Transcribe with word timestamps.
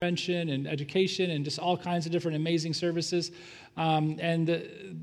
prevention 0.00 0.50
and 0.50 0.68
education 0.68 1.32
and 1.32 1.44
just 1.44 1.58
all 1.58 1.76
kinds 1.76 2.06
of 2.06 2.12
different 2.12 2.36
amazing 2.36 2.72
services. 2.72 3.32
Um, 3.76 4.16
and 4.20 4.48
uh, 4.48 4.58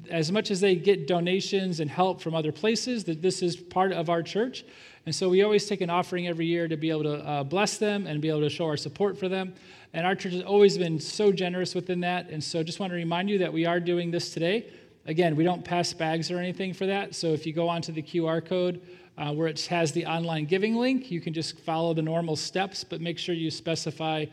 as 0.10 0.32
much 0.32 0.52
as 0.52 0.62
they 0.62 0.78
get 0.78 1.06
donations 1.06 1.82
and 1.82 1.92
help 1.92 2.22
from 2.22 2.34
other 2.34 2.54
places, 2.54 3.04
that 3.04 3.22
this 3.22 3.42
is 3.42 3.58
part 3.58 3.92
of 3.92 4.10
our 4.10 4.24
church. 4.24 4.64
And 5.06 5.14
so 5.14 5.28
we 5.28 5.44
always 5.44 5.66
take 5.66 5.82
an 5.82 5.90
offering 5.90 6.30
every 6.30 6.46
year 6.46 6.70
to 6.70 6.78
be 6.78 6.90
able 6.92 7.04
to 7.04 7.16
uh, 7.28 7.44
bless 7.44 7.78
them 7.78 8.08
and 8.08 8.22
be 8.22 8.30
able 8.30 8.40
to 8.40 8.50
show 8.50 8.68
our 8.68 8.78
support 8.78 9.18
for 9.20 9.28
them. 9.28 9.54
And 9.92 10.06
our 10.06 10.16
church 10.16 10.32
has 10.32 10.44
always 10.44 10.78
been 10.78 10.98
so 11.02 11.30
generous 11.30 11.76
within 11.76 12.00
that. 12.00 12.30
And 12.30 12.42
so 12.42 12.64
just 12.64 12.80
want 12.80 12.92
to 12.92 12.96
remind 12.96 13.30
you 13.30 13.38
that 13.40 13.52
we 13.52 13.66
are 13.66 13.82
doing 13.82 14.12
this 14.12 14.34
today. 14.34 14.72
Again, 15.08 15.36
we 15.36 15.44
don't 15.44 15.66
pass 15.66 15.92
bags 15.92 16.32
or 16.32 16.38
anything 16.40 16.74
for 16.74 16.86
that. 16.86 17.16
So 17.16 17.34
if 17.34 17.46
you 17.46 17.52
go 17.52 17.68
onto 17.68 17.92
the 17.92 18.02
QR 18.02 18.46
code 18.46 18.80
uh, 19.18 19.34
where 19.34 19.50
it 19.50 19.60
has 19.66 19.92
the 19.92 20.06
online 20.06 20.46
giving 20.46 20.78
link, 20.78 21.12
you 21.12 21.20
can 21.20 21.34
just 21.34 21.60
follow 21.60 21.94
the 21.94 22.02
normal 22.02 22.38
steps, 22.38 22.86
but 22.86 23.02
make 23.02 23.18
sure 23.18 23.36
you 23.36 23.52
specify 23.52 24.26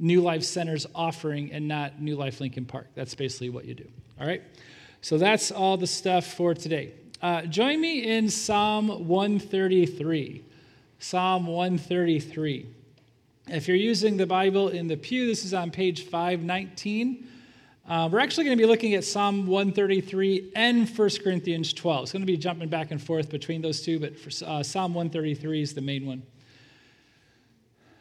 New 0.00 0.20
Life 0.20 0.42
Center's 0.42 0.86
offering 0.94 1.52
and 1.52 1.66
not 1.68 2.00
New 2.00 2.16
Life 2.16 2.40
Lincoln 2.40 2.64
Park. 2.64 2.88
That's 2.94 3.14
basically 3.14 3.50
what 3.50 3.64
you 3.64 3.74
do. 3.74 3.88
All 4.20 4.26
right? 4.26 4.42
So 5.00 5.18
that's 5.18 5.50
all 5.50 5.76
the 5.76 5.86
stuff 5.86 6.26
for 6.26 6.54
today. 6.54 6.92
Uh, 7.22 7.42
join 7.42 7.80
me 7.80 8.16
in 8.16 8.28
Psalm 8.28 9.08
133. 9.08 10.44
Psalm 10.98 11.46
133. 11.46 12.66
If 13.48 13.66
you're 13.66 13.76
using 13.76 14.16
the 14.16 14.26
Bible 14.26 14.68
in 14.68 14.88
the 14.88 14.96
pew, 14.96 15.26
this 15.26 15.44
is 15.44 15.54
on 15.54 15.70
page 15.70 16.04
519. 16.04 17.26
Uh, 17.88 18.08
we're 18.12 18.18
actually 18.18 18.44
going 18.44 18.56
to 18.56 18.62
be 18.62 18.68
looking 18.68 18.94
at 18.94 19.04
Psalm 19.04 19.46
133 19.46 20.52
and 20.54 20.88
1 20.88 21.10
Corinthians 21.24 21.72
12. 21.72 22.02
It's 22.02 22.12
going 22.12 22.22
to 22.22 22.26
be 22.26 22.36
jumping 22.36 22.68
back 22.68 22.90
and 22.90 23.02
forth 23.02 23.30
between 23.30 23.62
those 23.62 23.80
two, 23.80 23.98
but 23.98 24.18
for, 24.18 24.30
uh, 24.44 24.62
Psalm 24.62 24.92
133 24.92 25.62
is 25.62 25.74
the 25.74 25.80
main 25.80 26.06
one. 26.06 26.22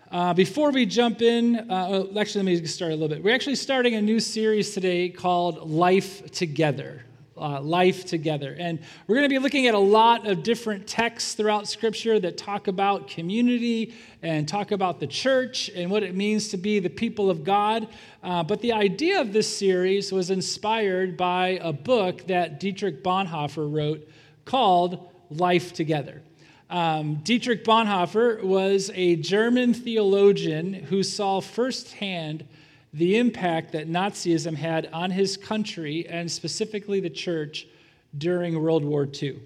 Uh, 0.09 0.33
before 0.33 0.71
we 0.71 0.85
jump 0.85 1.21
in, 1.21 1.57
uh, 1.69 1.87
oh, 1.89 2.17
actually, 2.17 2.41
let 2.41 2.61
me 2.61 2.65
start 2.65 2.93
a 2.93 2.95
little 2.95 3.09
bit. 3.09 3.21
We're 3.21 3.35
actually 3.35 3.55
starting 3.55 3.95
a 3.95 4.01
new 4.01 4.21
series 4.21 4.73
today 4.73 5.09
called 5.09 5.69
Life 5.69 6.31
Together. 6.31 7.03
Uh, 7.39 7.61
life 7.61 8.03
together. 8.03 8.55
And 8.57 8.79
we're 9.05 9.13
going 9.13 9.29
to 9.29 9.29
be 9.29 9.37
looking 9.37 9.67
at 9.67 9.75
a 9.75 9.79
lot 9.79 10.25
of 10.25 10.41
different 10.41 10.87
texts 10.87 11.35
throughout 11.35 11.67
Scripture 11.67 12.19
that 12.19 12.35
talk 12.35 12.67
about 12.67 13.07
community 13.07 13.93
and 14.23 14.47
talk 14.47 14.71
about 14.71 14.99
the 14.99 15.05
church 15.05 15.69
and 15.75 15.91
what 15.91 16.01
it 16.01 16.15
means 16.15 16.47
to 16.47 16.57
be 16.57 16.79
the 16.79 16.89
people 16.89 17.29
of 17.29 17.43
God. 17.43 17.89
Uh, 18.23 18.41
but 18.41 18.59
the 18.61 18.73
idea 18.73 19.21
of 19.21 19.33
this 19.33 19.47
series 19.55 20.11
was 20.11 20.31
inspired 20.31 21.15
by 21.15 21.59
a 21.61 21.71
book 21.71 22.25
that 22.25 22.59
Dietrich 22.59 23.03
Bonhoeffer 23.03 23.71
wrote 23.71 24.09
called 24.43 25.07
Life 25.29 25.73
Together. 25.73 26.23
Um, 26.69 27.15
Dietrich 27.23 27.63
Bonhoeffer 27.63 28.43
was 28.43 28.91
a 28.93 29.15
German 29.15 29.73
theologian 29.73 30.73
who 30.73 31.01
saw 31.01 31.39
firsthand 31.39 32.45
the 32.93 33.17
impact 33.17 33.71
that 33.71 33.87
Nazism 33.89 34.55
had 34.55 34.89
on 34.91 35.11
his 35.11 35.37
country 35.37 36.07
and 36.09 36.29
specifically 36.29 36.99
the 36.99 37.09
church 37.09 37.67
during 38.17 38.61
World 38.61 38.83
War 38.83 39.07
II. 39.07 39.39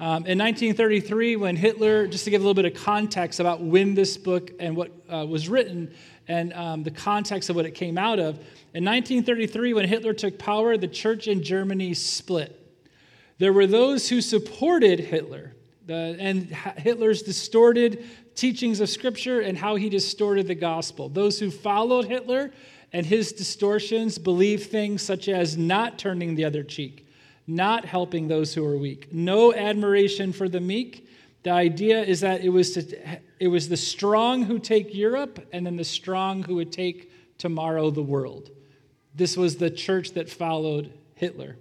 Um, 0.00 0.26
in 0.26 0.38
1933, 0.38 1.34
when 1.34 1.56
Hitler, 1.56 2.06
just 2.06 2.24
to 2.24 2.30
give 2.30 2.40
a 2.40 2.44
little 2.44 2.54
bit 2.54 2.72
of 2.72 2.80
context 2.80 3.40
about 3.40 3.60
when 3.60 3.94
this 3.94 4.16
book 4.16 4.52
and 4.60 4.76
what 4.76 4.92
uh, 5.08 5.26
was 5.26 5.48
written 5.48 5.92
and 6.28 6.52
um, 6.52 6.84
the 6.84 6.90
context 6.92 7.50
of 7.50 7.56
what 7.56 7.66
it 7.66 7.72
came 7.72 7.98
out 7.98 8.20
of, 8.20 8.36
in 8.74 8.84
1933, 8.84 9.72
when 9.72 9.88
Hitler 9.88 10.12
took 10.12 10.38
power, 10.38 10.76
the 10.76 10.86
church 10.86 11.26
in 11.26 11.42
Germany 11.42 11.94
split. 11.94 12.54
There 13.38 13.52
were 13.52 13.66
those 13.66 14.08
who 14.08 14.20
supported 14.20 15.00
Hitler 15.00 15.54
the, 15.88 16.16
and 16.20 16.54
Hitler's 16.76 17.22
distorted 17.22 18.04
teachings 18.34 18.80
of 18.80 18.90
Scripture 18.90 19.40
and 19.40 19.56
how 19.56 19.74
he 19.76 19.88
distorted 19.88 20.46
the 20.46 20.54
gospel. 20.54 21.08
Those 21.08 21.40
who 21.40 21.50
followed 21.50 22.04
Hitler 22.04 22.52
and 22.92 23.06
his 23.06 23.32
distortions 23.32 24.18
believe 24.18 24.66
things 24.66 25.00
such 25.02 25.28
as 25.28 25.56
not 25.56 25.98
turning 25.98 26.34
the 26.34 26.44
other 26.44 26.62
cheek, 26.62 27.08
not 27.46 27.86
helping 27.86 28.28
those 28.28 28.52
who 28.52 28.64
are 28.66 28.76
weak, 28.76 29.12
no 29.12 29.54
admiration 29.54 30.32
for 30.32 30.46
the 30.46 30.60
meek. 30.60 31.08
The 31.42 31.50
idea 31.50 32.02
is 32.02 32.20
that 32.20 32.42
it 32.42 32.50
was, 32.50 32.74
to, 32.74 33.20
it 33.40 33.48
was 33.48 33.70
the 33.70 33.76
strong 33.76 34.42
who 34.42 34.58
take 34.58 34.94
Europe 34.94 35.48
and 35.52 35.64
then 35.64 35.76
the 35.76 35.84
strong 35.84 36.42
who 36.42 36.56
would 36.56 36.70
take 36.70 37.10
tomorrow 37.38 37.90
the 37.90 38.02
world. 38.02 38.50
This 39.14 39.38
was 39.38 39.56
the 39.56 39.70
church 39.70 40.12
that 40.12 40.28
followed 40.28 40.92
Hitler. 41.14 41.56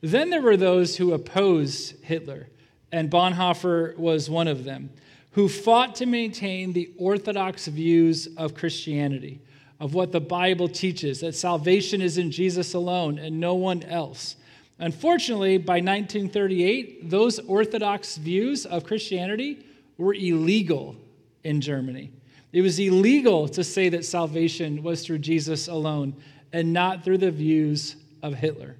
Then 0.00 0.30
there 0.30 0.42
were 0.42 0.56
those 0.56 0.96
who 0.96 1.12
opposed 1.12 2.02
Hitler 2.02 2.48
and 2.92 3.10
Bonhoeffer 3.10 3.96
was 3.96 4.30
one 4.30 4.48
of 4.48 4.64
them, 4.64 4.90
who 5.32 5.48
fought 5.48 5.94
to 5.96 6.06
maintain 6.06 6.72
the 6.72 6.90
orthodox 6.96 7.66
views 7.66 8.28
of 8.36 8.54
Christianity, 8.54 9.40
of 9.80 9.94
what 9.94 10.12
the 10.12 10.20
Bible 10.20 10.68
teaches, 10.68 11.20
that 11.20 11.34
salvation 11.34 12.02
is 12.02 12.18
in 12.18 12.30
Jesus 12.30 12.74
alone 12.74 13.18
and 13.18 13.38
no 13.38 13.54
one 13.54 13.82
else. 13.84 14.36
Unfortunately, 14.78 15.58
by 15.58 15.74
1938, 15.74 17.10
those 17.10 17.38
orthodox 17.40 18.16
views 18.16 18.64
of 18.64 18.84
Christianity 18.84 19.64
were 19.96 20.14
illegal 20.14 20.96
in 21.44 21.60
Germany. 21.60 22.10
It 22.52 22.62
was 22.62 22.78
illegal 22.78 23.48
to 23.48 23.62
say 23.62 23.88
that 23.90 24.04
salvation 24.04 24.82
was 24.82 25.04
through 25.04 25.18
Jesus 25.18 25.68
alone 25.68 26.14
and 26.52 26.72
not 26.72 27.04
through 27.04 27.18
the 27.18 27.30
views 27.30 27.96
of 28.22 28.34
Hitler. 28.34 28.76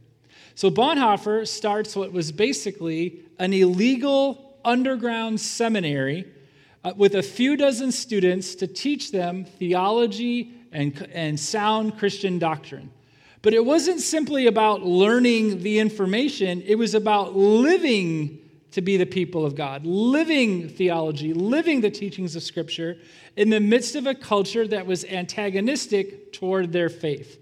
So 0.55 0.71
Bonhoeffer 0.71 1.47
starts 1.47 1.95
what 1.95 2.13
was 2.13 2.33
basically 2.33 3.21
an 3.39 3.53
illegal 3.53 4.59
underground 4.65 5.41
seminary 5.41 6.27
uh, 6.85 6.93
with 6.97 7.15
a 7.15 7.23
few 7.23 7.57
dozen 7.57 7.93
students 7.93 8.55
to 8.57 8.67
teach 8.67 9.13
them 9.13 9.45
theology 9.45 10.53
and, 10.73 11.09
and 11.13 11.39
sound 11.39 11.99
Christian 11.99 12.39
doctrine. 12.39 12.91
But 13.43 13.55
it 13.55 13.65
wasn't 13.65 14.01
simply 14.01 14.47
about 14.47 14.83
learning 14.83 15.63
the 15.63 15.79
information, 15.79 16.63
it 16.63 16.77
was 16.77 16.95
about 16.95 17.37
living 17.37 18.41
to 18.73 18.83
be 18.83 18.97
the 18.97 19.07
people 19.07 19.47
of 19.47 19.55
God, 19.55 19.87
living 19.87 20.69
theology, 20.69 21.33
living 21.33 21.81
the 21.81 21.91
teachings 21.91 22.37
of 22.37 22.43
Scripture 22.43 22.99
in 23.37 23.51
the 23.51 23.61
midst 23.61 23.97
of 23.97 24.07
a 24.07 24.15
culture 24.15 24.67
that 24.69 24.87
was 24.87 25.05
antagonistic 25.05 26.33
toward 26.33 26.73
their 26.73 26.89
faith. 26.89 27.39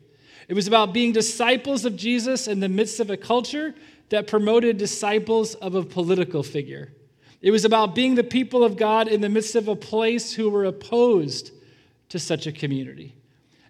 It 0.49 0.55
was 0.55 0.69
about 0.69 0.93
being 0.93 1.13
disciples 1.13 1.85
of 1.85 1.97
Jesus 1.97 2.47
in 2.47 2.61
the 2.61 2.69
midst 2.69 3.01
of 3.01 3.11
a 3.11 3.17
culture 3.17 3.75
that 4.11 4.27
promoted 4.27 4.79
disciples 4.79 5.55
of 5.57 5.75
a 5.75 5.83
political 5.83 6.43
figure. 6.43 6.93
It 7.43 7.51
was 7.51 7.65
about 7.65 7.95
being 7.95 8.15
the 8.15 8.25
people 8.25 8.65
of 8.65 8.77
God 8.77 9.09
in 9.09 9.21
the 9.21 9.29
midst 9.29 9.57
of 9.57 9.69
a 9.69 9.77
place 9.77 10.33
who 10.33 10.49
were 10.49 10.65
opposed 10.65 11.51
to 12.11 12.19
such 12.19 12.47
a 12.47 12.53
community. 12.53 13.15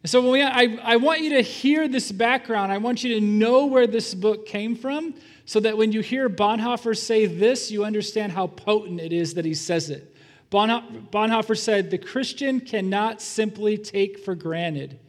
And 0.03 0.10
so, 0.10 0.20
when 0.20 0.31
we, 0.31 0.42
I, 0.42 0.78
I 0.82 0.97
want 0.97 1.22
you 1.22 1.31
to 1.31 1.42
hear 1.42 1.88
this 1.88 2.12
background. 2.12 2.70
I 2.70 2.78
want 2.78 3.03
you 3.03 3.14
to 3.14 3.20
know 3.20 3.66
where 3.66 3.87
this 3.87 4.14
book 4.14 4.47
came 4.47 4.76
from 4.76 5.14
so 5.47 5.58
that 5.60 5.76
when 5.76 5.91
you 5.91 6.00
hear 6.00 6.28
Bonhoeffer 6.28 6.97
say 6.97 7.26
this, 7.26 7.70
you 7.70 7.84
understand 7.84 8.32
how 8.32 8.47
potent 8.47 9.00
it 9.00 9.12
is 9.12 9.34
that 9.34 9.44
he 9.44 9.54
says 9.54 9.91
it. 9.91 10.14
Bonhoeffer 10.50 11.58
said, 11.58 11.91
The 11.91 11.98
Christian 11.98 12.60
cannot 12.60 13.20
simply 13.20 13.76
take 13.78 14.19
for 14.19 14.34
granted 14.34 15.00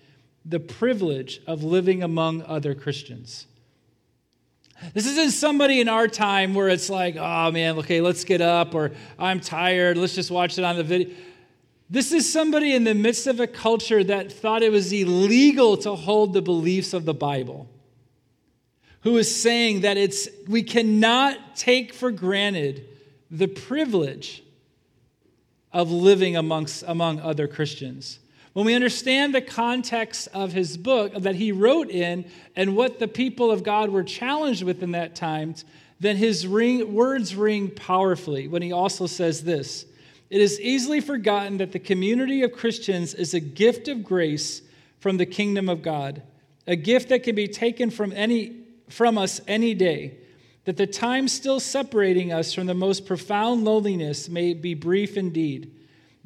the 0.47 0.59
privilege 0.59 1.41
of 1.46 1.63
living 1.63 2.03
among 2.03 2.41
other 2.44 2.74
Christians. 2.74 3.47
This 4.94 5.08
isn't 5.08 5.31
somebody 5.31 5.81
in 5.81 5.90
our 5.90 6.08
time 6.08 6.53
where 6.53 6.69
it's 6.69 6.90
like, 6.90 7.16
oh 7.18 7.52
man, 7.52 7.78
okay, 7.80 8.00
let's 8.00 8.24
get 8.24 8.41
up, 8.41 8.75
or 8.75 8.91
I'm 9.18 9.40
tired, 9.40 9.97
let's 9.97 10.16
just 10.16 10.31
watch 10.31 10.58
it 10.58 10.63
on 10.63 10.78
the 10.78 10.84
video. 10.84 11.13
This 11.90 12.12
is 12.12 12.31
somebody 12.31 12.74
in 12.75 12.84
the 12.84 12.94
midst 12.94 13.28
of 13.28 13.40
a 13.40 13.47
culture 13.47 14.03
that 14.03 14.31
thought 14.31 14.62
it 14.62 14.72
was 14.72 14.91
illegal 14.94 15.78
to 15.78 15.96
hold 15.96 16.34
the 16.34 16.41
beliefs 16.41 16.94
of 16.94 17.06
the 17.06 17.14
Bible, 17.14 17.68
who 19.02 19.18
is 19.18 19.34
saying 19.34 19.81
that 19.81 19.97
it's, 19.97 20.28
we 20.47 20.64
cannot 20.64 21.56
take 21.56 21.94
for 21.94 22.12
granted 22.12 22.85
the 23.31 23.47
privilege 23.47 24.44
of 25.74 25.91
living 25.91 26.35
amongst, 26.35 26.84
among 26.88 27.19
other 27.19 27.47
Christians. 27.47 28.19
When 28.57 28.66
we 28.66 28.73
understand 28.73 29.35
the 29.35 29.41
context 29.41 30.29
of 30.34 30.51
his 30.51 30.78
book 30.78 31.13
that 31.13 31.35
he 31.35 31.52
wrote 31.52 31.91
in 31.91 32.26
and 32.55 32.76
what 32.76 32.97
the 32.97 33.08
people 33.08 33.52
of 33.52 33.61
God 33.61 33.91
were 33.91 34.02
challenged 34.02 34.64
with 34.64 34.81
in 34.81 34.93
that 34.93 35.14
time, 35.14 35.53
then 35.99 36.16
his 36.16 36.47
ring, 36.47 36.91
words 36.91 37.35
ring 37.35 37.70
powerfully 37.70 38.47
when 38.47 38.64
he 38.64 38.72
also 38.72 39.05
says 39.05 39.43
this 39.43 39.85
It 40.31 40.41
is 40.41 40.59
easily 40.59 41.02
forgotten 41.02 41.58
that 41.58 41.72
the 41.72 41.78
community 41.78 42.41
of 42.41 42.52
Christians 42.52 43.14
is 43.14 43.35
a 43.35 43.40
gift 43.40 43.87
of 43.90 44.03
grace 44.03 44.64
from 45.02 45.17
the 45.17 45.28
kingdom 45.28 45.70
of 45.70 45.84
God, 45.84 46.23
a 46.66 46.76
gift 46.76 47.09
that 47.09 47.22
can 47.22 47.35
be 47.35 47.47
taken 47.47 47.91
from, 47.91 48.11
any, 48.11 48.55
from 48.90 49.20
us 49.20 49.40
any 49.47 49.76
day, 49.76 50.17
that 50.66 50.78
the 50.78 50.87
time 50.87 51.28
still 51.28 51.59
separating 51.59 52.34
us 52.34 52.55
from 52.55 52.66
the 52.66 52.73
most 52.73 53.05
profound 53.05 53.64
loneliness 53.64 54.28
may 54.28 54.55
be 54.55 54.73
brief 54.73 55.16
indeed. 55.16 55.77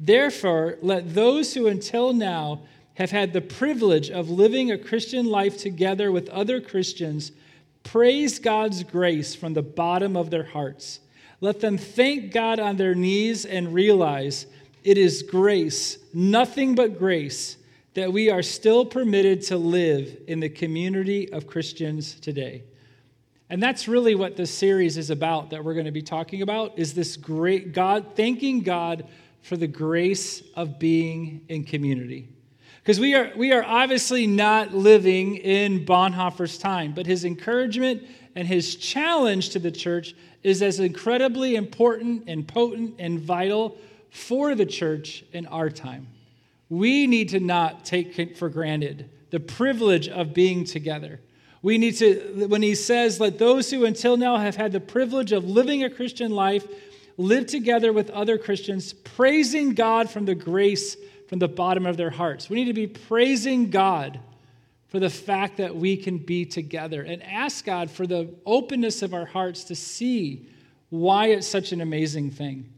Therefore, 0.04 0.78
let 0.82 1.14
those 1.14 1.54
who 1.54 1.68
until 1.68 2.12
now 2.12 2.62
have 2.94 3.12
had 3.12 3.32
the 3.32 3.40
privilege 3.40 4.10
of 4.10 4.28
living 4.28 4.72
a 4.72 4.76
Christian 4.76 5.26
life 5.26 5.56
together 5.56 6.10
with 6.10 6.28
other 6.30 6.60
Christians 6.60 7.30
praise 7.84 8.40
God's 8.40 8.82
grace 8.82 9.36
from 9.36 9.54
the 9.54 9.62
bottom 9.62 10.16
of 10.16 10.28
their 10.28 10.42
hearts. 10.42 10.98
Let 11.40 11.60
them 11.60 11.78
thank 11.78 12.32
God 12.32 12.58
on 12.58 12.76
their 12.76 12.96
knees 12.96 13.44
and 13.44 13.72
realize 13.72 14.46
it 14.82 14.98
is 14.98 15.22
grace, 15.22 15.98
nothing 16.12 16.74
but 16.74 16.98
grace, 16.98 17.56
that 17.94 18.12
we 18.12 18.28
are 18.28 18.42
still 18.42 18.84
permitted 18.84 19.42
to 19.42 19.56
live 19.56 20.16
in 20.26 20.40
the 20.40 20.48
community 20.48 21.32
of 21.32 21.46
Christians 21.46 22.18
today. 22.18 22.64
And 23.48 23.62
that's 23.62 23.86
really 23.86 24.16
what 24.16 24.34
this 24.34 24.50
series 24.50 24.96
is 24.96 25.10
about 25.10 25.50
that 25.50 25.62
we're 25.62 25.74
going 25.74 25.86
to 25.86 25.92
be 25.92 26.02
talking 26.02 26.42
about 26.42 26.76
is 26.76 26.94
this 26.94 27.16
great 27.16 27.72
God 27.72 28.16
thanking 28.16 28.62
God 28.62 29.06
for 29.42 29.56
the 29.56 29.66
grace 29.66 30.42
of 30.54 30.78
being 30.78 31.44
in 31.48 31.64
community. 31.64 32.28
Because 32.82 32.98
we 32.98 33.14
are, 33.14 33.30
we 33.36 33.52
are 33.52 33.62
obviously 33.62 34.26
not 34.26 34.74
living 34.74 35.36
in 35.36 35.84
Bonhoeffer's 35.84 36.58
time, 36.58 36.92
but 36.92 37.06
his 37.06 37.24
encouragement 37.24 38.02
and 38.34 38.48
his 38.48 38.76
challenge 38.76 39.50
to 39.50 39.58
the 39.58 39.70
church 39.70 40.14
is 40.42 40.62
as 40.62 40.80
incredibly 40.80 41.54
important 41.54 42.24
and 42.26 42.46
potent 42.46 42.96
and 42.98 43.20
vital 43.20 43.76
for 44.10 44.54
the 44.54 44.66
church 44.66 45.24
in 45.32 45.46
our 45.46 45.70
time. 45.70 46.08
We 46.68 47.06
need 47.06 47.28
to 47.30 47.40
not 47.40 47.84
take 47.84 48.36
for 48.36 48.48
granted 48.48 49.10
the 49.30 49.40
privilege 49.40 50.08
of 50.08 50.34
being 50.34 50.64
together. 50.64 51.20
We 51.62 51.78
need 51.78 51.96
to, 51.98 52.46
when 52.48 52.62
he 52.62 52.74
says, 52.74 53.20
let 53.20 53.38
those 53.38 53.70
who 53.70 53.84
until 53.84 54.16
now 54.16 54.36
have 54.36 54.56
had 54.56 54.72
the 54.72 54.80
privilege 54.80 55.32
of 55.32 55.44
living 55.44 55.84
a 55.84 55.90
Christian 55.90 56.32
life 56.32 56.66
live 57.16 57.46
together 57.46 57.92
with 57.92 58.10
other 58.10 58.38
Christians, 58.38 58.92
praising 58.92 59.74
God 59.74 60.10
from 60.10 60.24
the 60.24 60.34
grace 60.34 60.96
from 61.32 61.38
the 61.38 61.48
bottom 61.48 61.86
of 61.86 61.96
their 61.96 62.10
hearts. 62.10 62.50
We 62.50 62.56
need 62.56 62.66
to 62.66 62.74
be 62.74 62.86
praising 62.86 63.70
God 63.70 64.20
for 64.88 65.00
the 65.00 65.08
fact 65.08 65.56
that 65.56 65.74
we 65.74 65.96
can 65.96 66.18
be 66.18 66.44
together 66.44 67.00
and 67.00 67.22
ask 67.22 67.64
God 67.64 67.90
for 67.90 68.06
the 68.06 68.34
openness 68.44 69.00
of 69.00 69.14
our 69.14 69.24
hearts 69.24 69.64
to 69.64 69.74
see 69.74 70.46
why 70.90 71.28
it's 71.28 71.46
such 71.46 71.72
an 71.72 71.80
amazing 71.80 72.32
thing. 72.32 72.70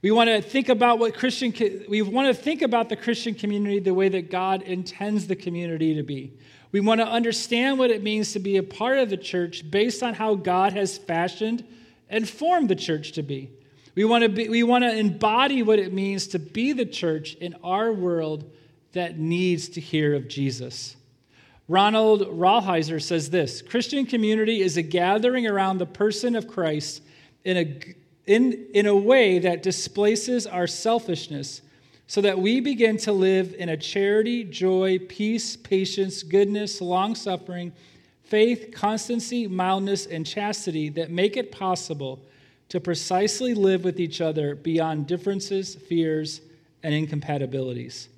We 0.00 0.10
want 0.10 0.30
to 0.30 0.40
think 0.40 0.70
about 0.70 1.00
what 1.00 1.14
Christian 1.14 1.52
we 1.86 2.00
want 2.00 2.34
to 2.34 2.42
think 2.42 2.62
about 2.62 2.88
the 2.88 2.96
Christian 2.96 3.34
community 3.34 3.78
the 3.78 3.92
way 3.92 4.08
that 4.08 4.30
God 4.30 4.62
intends 4.62 5.26
the 5.26 5.36
community 5.36 5.94
to 5.96 6.02
be. 6.02 6.32
We 6.72 6.80
want 6.80 7.02
to 7.02 7.06
understand 7.06 7.78
what 7.78 7.90
it 7.90 8.02
means 8.02 8.32
to 8.32 8.38
be 8.38 8.56
a 8.56 8.62
part 8.62 8.96
of 8.96 9.10
the 9.10 9.18
church 9.18 9.70
based 9.70 10.02
on 10.02 10.14
how 10.14 10.34
God 10.34 10.72
has 10.72 10.96
fashioned 10.96 11.62
and 12.08 12.26
formed 12.26 12.70
the 12.70 12.74
church 12.74 13.12
to 13.12 13.22
be. 13.22 13.50
We 13.94 14.04
want 14.04 14.22
to, 14.22 14.28
be, 14.28 14.48
we 14.48 14.62
want 14.62 14.84
to 14.84 14.96
embody 14.96 15.62
what 15.62 15.78
it 15.78 15.92
means 15.92 16.28
to 16.28 16.38
be 16.38 16.72
the 16.72 16.86
church 16.86 17.34
in 17.34 17.54
our 17.62 17.92
world 17.92 18.50
that 18.92 19.18
needs 19.18 19.68
to 19.70 19.80
hear 19.80 20.14
of 20.14 20.28
Jesus. 20.28 20.96
Ronald 21.68 22.22
Rolheiser 22.22 23.00
says 23.00 23.30
this 23.30 23.62
Christian 23.62 24.06
community 24.06 24.60
is 24.60 24.76
a 24.76 24.82
gathering 24.82 25.46
around 25.46 25.78
the 25.78 25.86
person 25.86 26.36
of 26.36 26.48
Christ 26.48 27.02
in 27.44 27.56
a, 27.56 27.94
in, 28.30 28.66
in 28.74 28.86
a 28.86 28.96
way 28.96 29.38
that 29.38 29.62
displaces 29.62 30.46
our 30.46 30.66
selfishness 30.66 31.62
so 32.06 32.20
that 32.20 32.38
we 32.38 32.60
begin 32.60 32.96
to 32.98 33.12
live 33.12 33.54
in 33.58 33.70
a 33.70 33.76
charity, 33.76 34.44
joy, 34.44 34.98
peace, 35.08 35.56
patience, 35.56 36.22
goodness, 36.22 36.80
long 36.80 37.14
suffering, 37.14 37.72
faith, 38.24 38.72
constancy, 38.74 39.46
mildness, 39.46 40.06
and 40.06 40.26
chastity 40.26 40.88
that 40.90 41.10
make 41.10 41.36
it 41.36 41.52
possible 41.52 42.20
to 42.72 42.80
precisely 42.80 43.52
live 43.52 43.84
with 43.84 44.00
each 44.00 44.22
other 44.22 44.54
beyond 44.54 45.06
differences, 45.06 45.74
fears, 45.74 46.40
and 46.82 46.94
incompatibilities. 46.94 48.08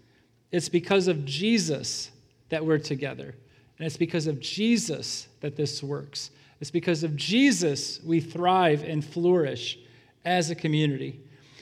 It's 0.52 0.68
because 0.68 1.08
of 1.08 1.24
Jesus 1.24 2.12
that 2.50 2.64
we're 2.64 2.78
together. 2.78 3.34
And 3.78 3.86
it's 3.86 3.96
because 3.96 4.28
of 4.28 4.38
Jesus 4.38 5.26
that 5.40 5.56
this 5.56 5.82
works. 5.82 6.30
It's 6.60 6.70
because 6.70 7.02
of 7.02 7.16
Jesus 7.16 7.98
we 8.04 8.20
thrive 8.20 8.84
and 8.84 9.04
flourish 9.04 9.76
as 10.24 10.50
a 10.50 10.54
community. 10.54 11.18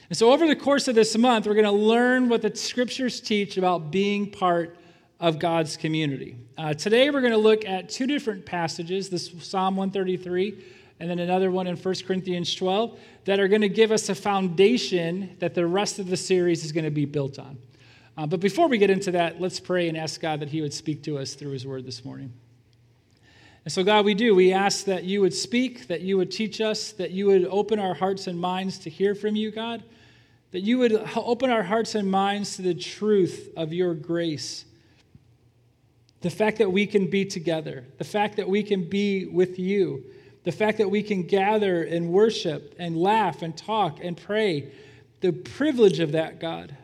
And 0.09 0.15
so, 0.15 0.31
over 0.31 0.45
the 0.45 0.55
course 0.55 0.87
of 0.87 0.93
this 0.93 1.17
month, 1.17 1.47
we're 1.47 1.55
going 1.55 1.65
to 1.65 1.71
learn 1.71 2.29
what 2.29 2.43
the 2.43 2.55
scriptures 2.55 3.19
teach 3.19 3.57
about 3.57 3.89
being 3.89 4.29
part 4.29 4.77
of 5.19 5.39
God's 5.39 5.77
community. 5.77 6.37
Uh, 6.59 6.75
today, 6.75 7.09
we're 7.09 7.21
going 7.21 7.33
to 7.33 7.39
look 7.39 7.65
at 7.65 7.89
two 7.89 8.05
different 8.05 8.45
passages 8.45 9.09
this 9.09 9.31
Psalm 9.39 9.77
133 9.77 10.63
and 10.99 11.09
then 11.09 11.19
another 11.19 11.51
one 11.51 11.67
in 11.67 11.75
1 11.75 11.95
Corinthians 12.05 12.53
12 12.55 12.99
that 13.25 13.39
are 13.39 13.47
going 13.47 13.61
to 13.61 13.69
give 13.69 13.91
us 13.91 14.09
a 14.09 14.15
foundation 14.15 15.35
that 15.39 15.53
the 15.53 15.65
rest 15.65 15.99
of 15.99 16.09
the 16.09 16.17
series 16.17 16.63
is 16.63 16.71
going 16.71 16.85
to 16.85 16.91
be 16.91 17.05
built 17.05 17.39
on. 17.39 17.57
Uh, 18.15 18.27
but 18.27 18.39
before 18.39 18.67
we 18.67 18.77
get 18.77 18.89
into 18.89 19.11
that, 19.11 19.41
let's 19.41 19.59
pray 19.59 19.89
and 19.89 19.97
ask 19.97 20.21
God 20.21 20.39
that 20.39 20.49
He 20.49 20.61
would 20.61 20.73
speak 20.73 21.03
to 21.03 21.17
us 21.17 21.33
through 21.33 21.51
His 21.51 21.65
word 21.65 21.85
this 21.85 22.05
morning. 22.05 22.31
And 23.65 23.71
so, 23.71 23.83
God, 23.83 24.05
we 24.05 24.13
do. 24.13 24.35
We 24.35 24.51
ask 24.51 24.85
that 24.85 25.03
you 25.03 25.21
would 25.21 25.33
speak, 25.33 25.87
that 25.87 26.01
you 26.01 26.17
would 26.17 26.31
teach 26.31 26.59
us, 26.59 26.91
that 26.93 27.11
you 27.11 27.27
would 27.27 27.45
open 27.45 27.79
our 27.79 27.93
hearts 27.93 28.27
and 28.27 28.39
minds 28.39 28.77
to 28.79 28.89
hear 28.89 29.15
from 29.15 29.35
you, 29.35 29.51
God, 29.51 29.83
that 30.51 30.61
you 30.61 30.77
would 30.79 30.93
open 31.15 31.49
our 31.49 31.63
hearts 31.63 31.95
and 31.95 32.09
minds 32.09 32.57
to 32.57 32.61
the 32.61 32.73
truth 32.75 33.49
of 33.55 33.73
your 33.73 33.93
grace. 33.93 34.65
The 36.21 36.29
fact 36.29 36.57
that 36.59 36.71
we 36.71 36.85
can 36.85 37.09
be 37.09 37.25
together, 37.25 37.85
the 37.97 38.03
fact 38.03 38.37
that 38.37 38.47
we 38.47 38.63
can 38.63 38.87
be 38.87 39.25
with 39.25 39.57
you, 39.57 40.03
the 40.43 40.51
fact 40.51 40.77
that 40.77 40.89
we 40.89 41.01
can 41.03 41.23
gather 41.23 41.83
and 41.83 42.09
worship 42.09 42.75
and 42.77 42.97
laugh 42.97 43.41
and 43.41 43.55
talk 43.55 43.99
and 44.01 44.17
pray, 44.17 44.71
the 45.21 45.31
privilege 45.31 45.99
of 45.99 46.11
that, 46.11 46.39
God. 46.39 46.75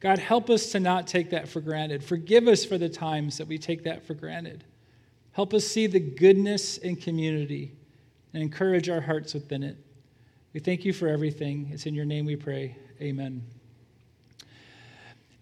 God, 0.00 0.18
help 0.18 0.48
us 0.48 0.72
to 0.72 0.80
not 0.80 1.06
take 1.06 1.30
that 1.30 1.46
for 1.48 1.60
granted. 1.60 2.02
Forgive 2.02 2.48
us 2.48 2.64
for 2.64 2.78
the 2.78 2.88
times 2.88 3.36
that 3.36 3.46
we 3.46 3.58
take 3.58 3.84
that 3.84 4.02
for 4.06 4.14
granted. 4.14 4.64
Help 5.32 5.52
us 5.52 5.66
see 5.66 5.86
the 5.86 6.00
goodness 6.00 6.78
in 6.78 6.96
community 6.96 7.72
and 8.32 8.42
encourage 8.42 8.88
our 8.88 9.00
hearts 9.00 9.34
within 9.34 9.62
it. 9.62 9.76
We 10.54 10.60
thank 10.60 10.84
you 10.84 10.92
for 10.92 11.06
everything. 11.06 11.68
It's 11.70 11.86
in 11.86 11.94
your 11.94 12.06
name 12.06 12.24
we 12.24 12.36
pray. 12.36 12.76
Amen. 13.00 13.59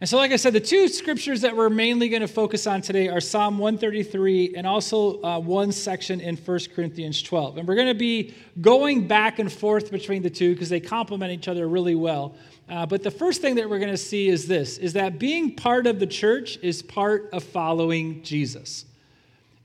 And 0.00 0.08
so, 0.08 0.16
like 0.16 0.30
I 0.30 0.36
said, 0.36 0.52
the 0.52 0.60
two 0.60 0.86
scriptures 0.86 1.40
that 1.40 1.56
we're 1.56 1.70
mainly 1.70 2.08
going 2.08 2.22
to 2.22 2.28
focus 2.28 2.68
on 2.68 2.82
today 2.82 3.08
are 3.08 3.20
Psalm 3.20 3.58
133 3.58 4.54
and 4.56 4.64
also 4.64 5.20
uh, 5.22 5.40
one 5.40 5.72
section 5.72 6.20
in 6.20 6.36
1 6.36 6.58
Corinthians 6.72 7.20
12. 7.20 7.58
And 7.58 7.66
we're 7.66 7.74
going 7.74 7.88
to 7.88 7.94
be 7.94 8.32
going 8.60 9.08
back 9.08 9.40
and 9.40 9.52
forth 9.52 9.90
between 9.90 10.22
the 10.22 10.30
two 10.30 10.52
because 10.52 10.68
they 10.68 10.78
complement 10.78 11.32
each 11.32 11.48
other 11.48 11.68
really 11.68 11.96
well. 11.96 12.36
Uh, 12.68 12.86
but 12.86 13.02
the 13.02 13.10
first 13.10 13.40
thing 13.40 13.56
that 13.56 13.68
we're 13.68 13.80
going 13.80 13.90
to 13.90 13.96
see 13.96 14.28
is 14.28 14.46
this 14.46 14.78
is 14.78 14.92
that 14.92 15.18
being 15.18 15.56
part 15.56 15.88
of 15.88 15.98
the 15.98 16.06
church 16.06 16.58
is 16.62 16.80
part 16.80 17.28
of 17.32 17.42
following 17.42 18.22
Jesus. 18.22 18.84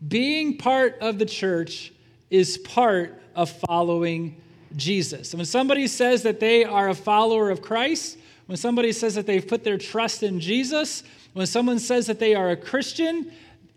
Being 0.07 0.57
part 0.57 0.97
of 0.99 1.19
the 1.19 1.25
church 1.27 1.93
is 2.31 2.57
part 2.57 3.21
of 3.35 3.51
following 3.67 4.41
Jesus. 4.75 5.31
And 5.31 5.39
when 5.39 5.45
somebody 5.45 5.85
says 5.85 6.23
that 6.23 6.39
they 6.39 6.63
are 6.63 6.89
a 6.89 6.95
follower 6.95 7.51
of 7.51 7.61
Christ, 7.61 8.17
when 8.45 8.57
somebody 8.57 8.91
says 8.91 9.15
that 9.15 9.25
they've 9.25 9.47
put 9.47 9.63
their 9.63 9.77
trust 9.77 10.23
in 10.23 10.39
Jesus, 10.39 11.03
when 11.33 11.47
someone 11.47 11.79
says 11.79 12.07
that 12.07 12.19
they 12.19 12.35
are 12.35 12.51
a 12.51 12.57
Christian, 12.57 13.31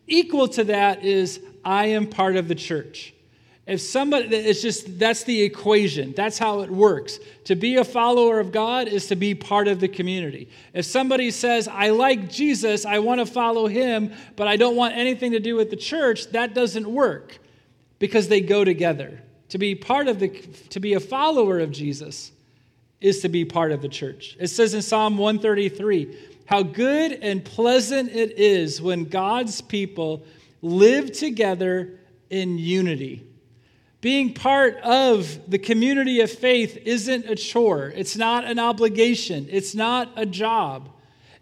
equal 0.06 0.48
to 0.48 0.64
that 0.64 1.04
is, 1.04 1.40
I 1.64 1.86
am 1.86 2.06
part 2.06 2.36
of 2.36 2.48
the 2.48 2.54
church. 2.54 3.14
If 3.66 3.80
somebody, 3.80 4.28
it's 4.28 4.62
just, 4.62 4.96
that's 4.96 5.24
the 5.24 5.42
equation. 5.42 6.12
That's 6.16 6.38
how 6.38 6.60
it 6.60 6.70
works. 6.70 7.18
To 7.44 7.56
be 7.56 7.76
a 7.76 7.84
follower 7.84 8.38
of 8.38 8.52
God 8.52 8.86
is 8.86 9.08
to 9.08 9.16
be 9.16 9.34
part 9.34 9.66
of 9.66 9.80
the 9.80 9.88
community. 9.88 10.48
If 10.72 10.84
somebody 10.84 11.32
says, 11.32 11.66
I 11.66 11.90
like 11.90 12.30
Jesus, 12.30 12.86
I 12.86 13.00
want 13.00 13.18
to 13.18 13.26
follow 13.26 13.66
him, 13.66 14.12
but 14.36 14.46
I 14.46 14.56
don't 14.56 14.76
want 14.76 14.94
anything 14.94 15.32
to 15.32 15.40
do 15.40 15.56
with 15.56 15.70
the 15.70 15.76
church, 15.76 16.28
that 16.28 16.54
doesn't 16.54 16.88
work 16.88 17.38
because 17.98 18.28
they 18.28 18.40
go 18.40 18.64
together. 18.64 19.20
To 19.48 19.58
be 19.58 19.74
part 19.74 20.06
of 20.06 20.20
the, 20.20 20.28
to 20.70 20.78
be 20.78 20.94
a 20.94 21.00
follower 21.00 21.58
of 21.58 21.72
Jesus 21.72 22.30
is 23.00 23.20
to 23.20 23.28
be 23.28 23.44
part 23.44 23.72
of 23.72 23.82
the 23.82 23.88
church. 23.88 24.36
It 24.40 24.48
says 24.48 24.74
in 24.74 24.82
Psalm 24.82 25.18
133 25.18 26.16
how 26.46 26.62
good 26.62 27.12
and 27.12 27.44
pleasant 27.44 28.10
it 28.10 28.38
is 28.38 28.80
when 28.80 29.04
God's 29.04 29.60
people 29.60 30.24
live 30.62 31.12
together 31.12 31.98
in 32.30 32.58
unity. 32.58 33.26
Being 34.00 34.34
part 34.34 34.76
of 34.78 35.50
the 35.50 35.58
community 35.58 36.20
of 36.20 36.30
faith 36.30 36.76
isn't 36.84 37.26
a 37.26 37.34
chore, 37.34 37.92
it's 37.96 38.16
not 38.16 38.44
an 38.44 38.58
obligation, 38.58 39.48
it's 39.50 39.74
not 39.74 40.12
a 40.16 40.26
job. 40.26 40.90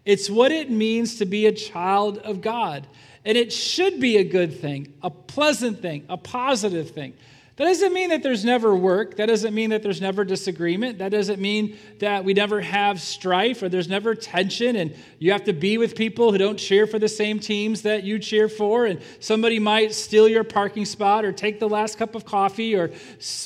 It's 0.05 0.29
what 0.29 0.53
it 0.53 0.71
means 0.71 1.17
to 1.17 1.25
be 1.25 1.47
a 1.47 1.53
child 1.53 2.19
of 2.19 2.41
God. 2.41 2.87
And 3.25 3.39
it 3.39 3.53
should 3.53 4.01
be 4.01 4.19
a 4.19 4.25
good 4.25 4.61
thing, 4.61 4.93
a 5.03 5.09
pleasant 5.09 5.81
thing, 5.81 6.05
a 6.11 6.19
positive 6.19 6.91
thing. 6.91 7.15
That 7.57 7.67
doesn't 7.67 7.93
mean 7.93 8.09
that 8.09 8.25
there's 8.25 8.45
never 8.45 8.75
work. 8.75 9.17
That 9.17 9.27
doesn't 9.27 9.55
mean 9.55 9.71
that 9.71 9.81
there's 9.81 10.01
never 10.01 10.25
disagreement. 10.25 10.99
That 10.99 11.11
doesn't 11.11 11.41
mean 11.41 11.79
that 12.01 12.25
we 12.25 12.35
never 12.35 12.61
have 12.61 13.01
strife 13.01 13.63
or 13.63 13.69
there's 13.69 13.87
never 13.89 14.17
tension 14.17 14.75
and 14.75 14.97
you 15.21 15.31
have 15.31 15.45
to 15.45 15.53
be 15.53 15.79
with 15.79 15.95
people 15.95 16.33
who 16.33 16.39
don't 16.39 16.57
cheer 16.57 16.85
for 16.89 16.99
the 16.99 17.09
same 17.09 17.39
teams 17.39 17.83
that 17.83 18.03
you 18.03 18.19
cheer 18.19 18.49
for. 18.49 18.87
And 18.87 19.01
somebody 19.21 19.61
might 19.61 19.95
steal 19.95 20.29
your 20.29 20.43
parking 20.43 20.85
spot 20.85 21.25
or 21.25 21.31
take 21.31 21.61
the 21.61 21.69
last 21.69 21.97
cup 21.97 22.17
of 22.17 22.25
coffee 22.25 22.75
or 22.75 22.91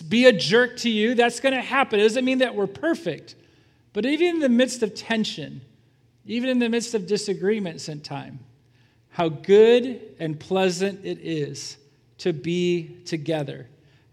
be 0.09 0.25
a 0.25 0.33
jerk 0.33 0.79
to 0.79 0.89
you. 0.89 1.15
That's 1.15 1.41
going 1.41 1.55
to 1.55 1.61
happen. 1.61 2.01
It 2.01 2.05
doesn't 2.05 2.25
mean 2.25 2.39
that 2.39 2.55
we're 2.55 2.67
perfect. 2.67 3.35
But 3.93 4.07
even 4.07 4.27
in 4.37 4.39
the 4.39 4.49
midst 4.49 4.83
of 4.83 4.95
tension, 4.95 5.61
even 6.25 6.49
in 6.49 6.61
the 6.61 6.71
midst 6.71 6.95
of 6.95 7.07
disagreements 7.07 7.91
in 7.91 8.01
time, 8.01 8.39
how 9.11 9.29
good 9.29 10.01
and 10.19 10.41
pleasant 10.41 11.05
it 11.05 11.19
is 11.21 11.77
to 12.19 12.33
be 12.33 13.03
together 13.05 13.67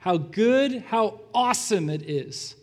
how 0.06 0.18
good, 0.18 0.84
how 0.84 1.20
awesome 1.34 1.90
it 1.90 2.08
is 2.08 2.54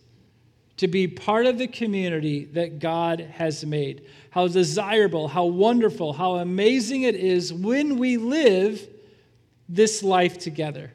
to 0.77 0.87
be 0.87 1.09
part 1.09 1.45
of 1.45 1.59
the 1.59 1.67
community 1.67 2.45
that 2.45 2.79
God 2.79 3.19
has 3.19 3.67
made. 3.67 4.07
How 4.31 4.47
desirable, 4.47 5.27
how 5.27 5.47
wonderful, 5.47 6.13
how 6.13 6.37
amazing 6.37 7.03
it 7.03 7.17
is 7.17 7.53
when 7.53 7.99
we 7.99 8.17
live 8.17 8.89
this 9.69 10.05
life 10.05 10.39
together. 10.39 10.93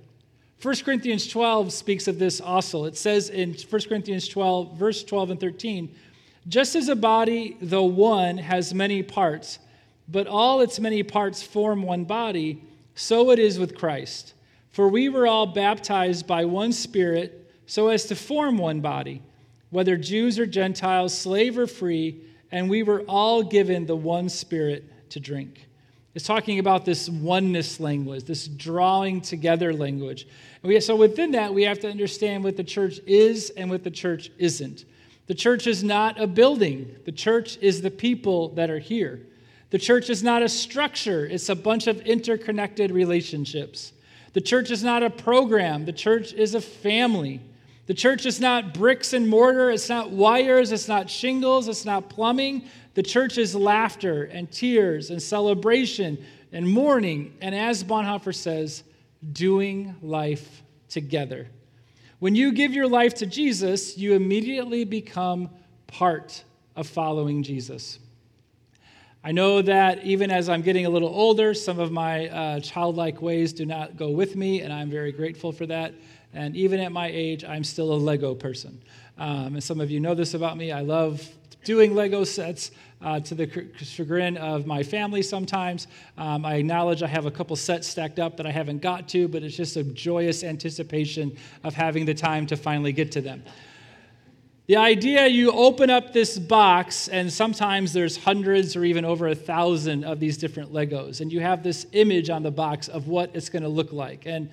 1 0.62 0.76
Corinthians 0.86 1.28
12 1.28 1.74
speaks 1.74 2.08
of 2.08 2.18
this 2.18 2.40
also. 2.40 2.86
It 2.86 2.96
says 2.96 3.30
in 3.30 3.54
1 3.54 3.82
Corinthians 3.82 4.30
12, 4.30 4.78
verse 4.78 5.04
12 5.04 5.32
and 5.32 5.40
13, 5.42 5.94
just 6.48 6.76
as 6.78 6.88
a 6.88 6.96
body, 6.96 7.58
though 7.62 7.84
one, 7.84 8.38
has 8.38 8.74
many 8.74 9.04
parts, 9.04 9.60
but 10.08 10.28
all 10.28 10.62
its 10.62 10.80
many 10.80 11.04
parts 11.04 11.44
form 11.44 11.84
one 11.84 12.06
body, 12.06 12.64
so 12.96 13.32
it 13.32 13.38
is 13.38 13.60
with 13.60 13.78
Christ. 13.78 14.34
For 14.72 14.88
we 14.90 15.10
were 15.10 15.28
all 15.28 15.48
baptized 15.48 16.28
by 16.28 16.46
one 16.46 16.72
Spirit 16.72 17.52
so 17.66 17.90
as 17.90 18.06
to 18.06 18.16
form 18.16 18.58
one 18.58 18.82
body 18.82 19.22
whether 19.70 19.98
Jews 19.98 20.40
or 20.40 20.46
Gentiles, 20.46 21.18
slave 21.18 21.58
or 21.58 21.68
free, 21.68 22.22
and 22.52 22.70
we 22.70 22.84
were 22.84 23.02
all 23.02 23.44
given 23.44 23.86
the 23.86 23.96
one 23.96 24.30
Spirit 24.30 25.10
to 25.10 25.20
drink. 25.20 25.68
It's 26.16 26.26
talking 26.26 26.60
about 26.60 26.86
this 26.86 27.10
oneness 27.10 27.80
language, 27.80 28.24
this 28.24 28.48
drawing 28.48 29.22
together 29.22 29.74
language. 29.74 30.28
And 30.64 30.70
we, 30.70 30.80
so 30.80 30.96
within 30.96 31.32
that, 31.32 31.54
we 31.54 31.64
have 31.64 31.80
to 31.82 31.90
understand 31.90 32.44
what 32.44 32.58
the 32.58 32.64
church 32.64 33.00
is 33.06 33.52
and 33.52 33.70
what 33.70 33.84
the 33.84 33.92
church 33.92 34.32
isn't. 34.38 34.86
The 35.28 35.36
church 35.36 35.68
is 35.68 35.84
not 35.84 36.20
a 36.20 36.26
building, 36.26 36.96
the 37.06 37.12
church 37.12 37.58
is 37.62 37.82
the 37.82 37.92
people 37.92 38.50
that 38.56 38.70
are 38.70 38.80
here. 38.80 39.20
The 39.70 39.78
church 39.78 40.10
is 40.10 40.24
not 40.24 40.42
a 40.42 40.50
structure, 40.50 41.26
it's 41.26 41.50
a 41.50 41.56
bunch 41.56 41.88
of 41.88 42.00
interconnected 42.02 42.90
relationships. 42.90 43.92
The 44.34 44.42
church 44.42 44.72
is 44.72 44.84
not 44.84 45.04
a 45.04 45.10
program, 45.10 45.86
the 45.86 45.94
church 45.94 46.34
is 46.34 46.56
a 46.56 46.62
family. 46.62 47.42
The 47.88 47.94
church 47.94 48.26
is 48.26 48.42
not 48.42 48.74
bricks 48.74 49.14
and 49.14 49.30
mortar, 49.30 49.72
it's 49.72 49.88
not 49.88 50.12
wires, 50.12 50.74
it's 50.74 50.90
not 50.90 51.10
shingles, 51.10 51.70
it's 51.70 51.86
not 51.86 52.10
plumbing. 52.10 52.68
The 52.96 53.04
church 53.04 53.38
is 53.38 53.56
laughter 53.56 54.26
and 54.26 54.52
tears 54.52 55.10
and 55.10 55.22
celebration 55.22 56.18
and 56.52 56.70
mourning, 56.70 57.34
and 57.42 57.56
as 57.56 57.84
Bonhoeffer 57.84 58.36
says, 58.36 58.84
doing 59.32 59.96
life 60.02 60.64
together. 60.90 61.48
When 62.20 62.36
you 62.36 62.52
give 62.52 62.74
your 62.74 62.88
life 62.88 63.14
to 63.16 63.26
Jesus, 63.26 63.98
you 63.98 64.14
immediately 64.14 64.84
become 64.84 65.50
part 65.88 66.44
of 66.76 66.88
following 66.88 67.44
Jesus. 67.44 68.00
I 69.24 69.32
know 69.32 69.62
that 69.62 70.04
even 70.04 70.32
as 70.32 70.48
I'm 70.48 70.62
getting 70.62 70.86
a 70.86 70.90
little 70.90 71.10
older, 71.10 71.54
some 71.54 71.80
of 71.80 71.92
my 71.92 72.28
uh, 72.30 72.60
childlike 72.60 73.22
ways 73.22 73.52
do 73.52 73.66
not 73.66 73.98
go 73.98 74.10
with 74.12 74.36
me, 74.36 74.62
and 74.62 74.72
I'm 74.72 74.90
very 74.90 75.12
grateful 75.12 75.52
for 75.52 75.66
that. 75.66 75.94
And 76.34 76.56
even 76.56 76.80
at 76.80 76.92
my 76.92 77.08
age, 77.08 77.44
I'm 77.44 77.64
still 77.64 77.94
a 77.94 77.96
Lego 77.96 78.36
person. 78.36 78.82
Um, 79.18 79.56
and 79.56 79.64
some 79.64 79.82
of 79.82 79.90
you 79.90 80.00
know 80.00 80.14
this 80.14 80.34
about 80.34 80.56
me. 80.58 80.72
I 80.72 80.82
love 80.82 81.28
doing 81.64 81.96
Lego 81.96 82.24
sets 82.24 82.72
uh, 83.02 83.20
to 83.20 83.36
the 83.36 83.68
chagrin 83.80 84.38
of 84.38 84.66
my 84.66 84.84
family 84.84 85.22
sometimes. 85.22 85.88
Um, 86.18 86.46
I 86.46 86.56
acknowledge 86.56 87.04
I 87.04 87.08
have 87.08 87.26
a 87.26 87.32
couple 87.32 87.56
sets 87.56 87.88
stacked 87.88 88.20
up 88.20 88.38
that 88.38 88.46
I 88.46 88.52
haven't 88.52 88.82
got 88.82 89.08
to, 89.10 89.28
but 89.28 89.44
it's 89.44 89.56
just 89.56 89.76
a 89.76 89.84
joyous 89.84 90.44
anticipation 90.44 91.36
of 91.64 91.74
having 91.74 92.06
the 92.06 92.14
time 92.14 92.46
to 92.48 92.56
finally 92.56 92.94
get 92.94 93.12
to 93.14 93.22
them. 93.22 93.44
The 94.68 94.76
idea 94.76 95.26
you 95.28 95.54
open 95.54 95.90
up 95.90 96.12
this 96.12 96.38
box, 96.38 97.08
and 97.08 97.32
sometimes 97.32 97.94
there's 97.94 98.18
hundreds 98.18 98.76
or 98.76 98.84
even 98.84 99.06
over 99.06 99.30
a 99.30 99.36
thousand 99.36 100.04
of 100.04 100.20
these 100.20 100.38
different 100.38 100.74
Legos, 100.74 101.22
and 101.22 101.32
you 101.32 101.40
have 101.40 101.64
this 101.64 101.88
image 101.94 102.30
on 102.30 102.44
the 102.44 102.52
box 102.52 102.90
of 102.90 103.08
what 103.08 103.34
it's 103.34 103.48
going 103.48 103.64
to 103.64 103.70
look 103.70 103.94
like. 103.94 104.26
And 104.26 104.50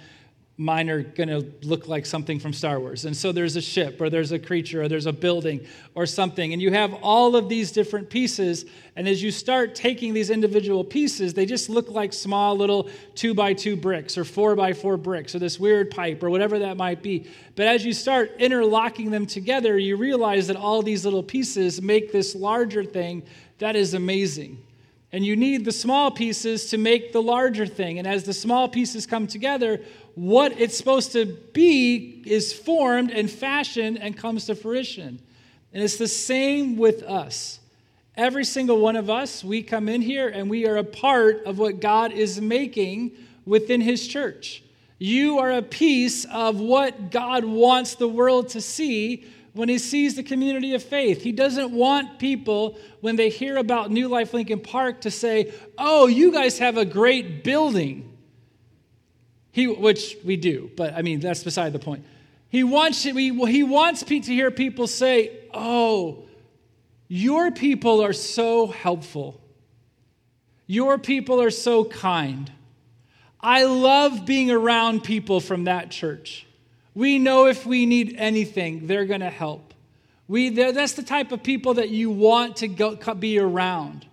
mine 0.57 0.89
are 0.89 1.03
going 1.03 1.29
to 1.29 1.45
look 1.67 1.89
like 1.89 2.07
something 2.07 2.39
from 2.39 2.53
Star 2.53 2.79
Wars. 2.79 3.05
And 3.05 3.17
so 3.17 3.33
there's 3.33 3.57
a 3.57 3.61
ship, 3.61 4.01
or 4.01 4.09
there's 4.09 4.31
a 4.31 4.39
creature, 4.39 4.83
or 4.83 4.89
there's 4.89 5.07
a 5.07 5.13
building, 5.13 5.67
or 5.97 6.07
something. 6.07 6.53
And 6.53 6.63
you 6.63 6.71
have 6.71 6.95
all 7.03 7.35
of 7.35 7.49
these 7.49 7.73
different 7.73 8.09
pieces. 8.09 8.65
And 8.95 9.09
as 9.09 9.21
you 9.21 9.33
start 9.33 9.75
taking 9.75 10.15
these 10.15 10.31
individual 10.31 10.85
pieces, 10.85 11.35
they 11.35 11.45
just 11.45 11.69
look 11.69 11.89
like 11.91 12.13
small 12.13 12.57
little 12.57 12.89
two 13.17 13.35
by 13.35 13.53
two 13.53 13.75
bricks, 13.75 14.17
or 14.17 14.25
four 14.25 14.55
by 14.55 14.73
four 14.73 14.97
bricks, 14.97 15.35
or 15.35 15.41
this 15.41 15.59
weird 15.59 15.91
pipe, 15.91 16.23
or 16.23 16.31
whatever 16.31 16.61
that 16.61 16.77
might 16.77 17.03
be. 17.03 17.29
But 17.57 17.67
as 17.67 17.85
you 17.85 17.93
start 17.93 18.33
interlocking 18.39 19.11
them 19.11 19.27
together, 19.27 19.77
you 19.77 19.97
realize 19.97 20.47
that 20.47 20.57
all 20.57 20.83
these 20.83 21.05
little 21.05 21.25
pieces 21.25 21.83
make 21.83 22.13
this 22.13 22.35
larger 22.35 22.85
thing 22.85 23.25
that 23.59 23.77
is 23.77 23.95
amazing. 23.95 24.64
And 25.15 25.25
you 25.25 25.37
need 25.37 25.65
the 25.65 25.71
small 25.71 26.11
pieces 26.11 26.71
to 26.71 26.77
make 26.77 27.13
the 27.13 27.23
larger 27.23 27.67
thing. 27.67 28.01
And 28.01 28.09
as 28.09 28.25
the 28.25 28.33
small 28.33 28.69
pieces 28.69 29.07
come 29.07 29.29
together, 29.29 29.81
what 30.17 30.61
it's 30.61 30.77
supposed 30.77 31.13
to 31.13 31.25
be 31.53 32.21
is 32.27 32.53
formed 32.53 33.13
and 33.13 33.31
fashioned 33.31 33.97
and 33.97 34.17
comes 34.17 34.47
to 34.47 34.57
fruition. 34.57 35.21
And 35.73 35.85
it's 35.85 35.99
the 35.99 36.09
same 36.09 36.77
with 36.77 37.05
us. 37.05 37.61
Every 38.17 38.45
single 38.45 38.81
one 38.81 38.97
of 38.97 39.09
us, 39.09 39.45
we 39.45 39.63
come 39.63 39.89
in 39.89 40.03
here 40.03 40.29
and 40.29 40.51
we 40.51 40.67
are 40.67 40.79
a 40.79 40.83
part 40.83 41.45
of 41.45 41.61
what 41.61 41.79
God 41.79 42.11
is 42.11 42.41
making 42.41 43.13
within 43.47 43.81
His 43.81 44.09
church. 44.09 44.65
You 44.99 45.39
are 45.39 45.53
a 45.53 45.63
piece 45.63 46.25
of 46.25 46.59
what 46.59 47.13
God 47.13 47.45
wants 47.45 47.95
the 47.95 48.09
world 48.09 48.49
to 48.49 48.61
see 48.61 49.27
when 49.55 49.69
He 49.69 49.79
sees 49.79 50.15
the 50.15 50.23
community 50.23 50.75
of 50.75 50.83
faith. 50.83 51.23
He 51.23 51.33
doesn't 51.33 51.71
want 51.73 52.19
people, 52.19 52.77
when 53.01 53.17
they 53.17 53.31
hear 53.31 53.57
about 53.57 53.91
New 53.91 54.09
Life 54.09 54.35
Lincoln 54.35 54.61
Park, 54.61 55.01
to 55.03 55.11
say, 55.11 55.53
Oh, 55.79 56.07
you 56.07 56.33
guys 56.33 56.59
have 56.59 56.77
a 56.77 56.85
great 56.85 57.43
building. 57.43 58.11
He, 59.53 59.69
which 59.69 60.17
we 60.25 60.37
do, 60.37 60.71
but 60.77 60.95
I 60.95 61.03
mean, 61.03 61.21
that's 61.21 61.45
beside 61.45 61.73
the 61.73 61.79
point. 61.79 62.05
He 62.49 62.65
wants, 62.65 63.03
he 63.03 63.63
wants 63.63 64.03
to 64.03 64.21
hear 64.21 64.51
people 64.51 64.87
say, 64.87 65.39
Oh, 65.55 66.25
your 67.09 67.51
people 67.53 68.03
are 68.03 68.13
so 68.13 68.67
helpful. 68.67 69.41
Your 70.67 70.99
people 70.99 71.41
are 71.41 71.51
so 71.51 71.85
kind. 71.85 72.51
I 73.41 73.65
love 73.65 74.25
being 74.25 74.51
around 74.51 75.05
people 75.05 75.41
from 75.41 75.65
that 75.65 75.91
church. 75.91 76.47
We 76.95 77.19
know 77.19 77.47
if 77.47 77.67
we 77.67 77.87
need 77.87 78.15
anything, 78.19 78.87
they're 78.87 79.05
going 79.05 79.21
to 79.21 79.31
help. 79.31 79.75
We, 80.29 80.51
that's 80.51 80.93
the 80.93 81.03
type 81.03 81.33
of 81.33 81.43
people 81.43 81.75
that 81.75 81.91
you 81.91 82.11
want 82.11 82.57
to 82.57 82.69
go, 82.69 82.97
be 83.15 83.39
around. 83.39 84.07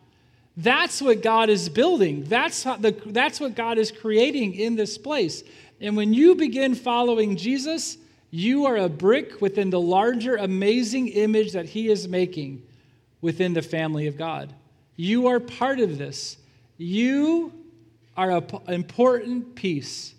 That's 0.58 1.02
what 1.02 1.22
God 1.22 1.50
is 1.50 1.70
building. 1.70 2.26
That's, 2.26 2.64
the, 2.64 2.96
that's 3.06 3.40
what 3.40 3.56
God 3.56 3.78
is 3.78 3.92
creating 3.92 4.56
in 4.56 4.76
this 4.76 4.98
place. 4.98 5.44
And 5.80 5.96
when 5.96 6.14
you 6.14 6.36
begin 6.36 6.76
following 6.76 7.38
Jesus, 7.38 7.98
you 8.30 8.66
are 8.66 8.78
a 8.78 8.90
brick 8.90 9.42
within 9.42 9.70
the 9.70 9.80
larger, 9.80 10.36
amazing 10.36 11.10
image 11.10 11.54
that 11.54 11.68
He 11.68 11.90
is 11.90 12.08
making 12.08 12.64
within 13.22 13.54
the 13.54 13.62
family 13.62 14.08
of 14.08 14.18
God. 14.18 14.54
You 14.96 15.28
are 15.28 15.40
part 15.40 15.80
of 15.80 15.98
this. 15.98 16.38
You 16.78 17.54
are 18.18 18.32
an 18.32 18.44
important 18.68 19.56
piece 19.56 20.14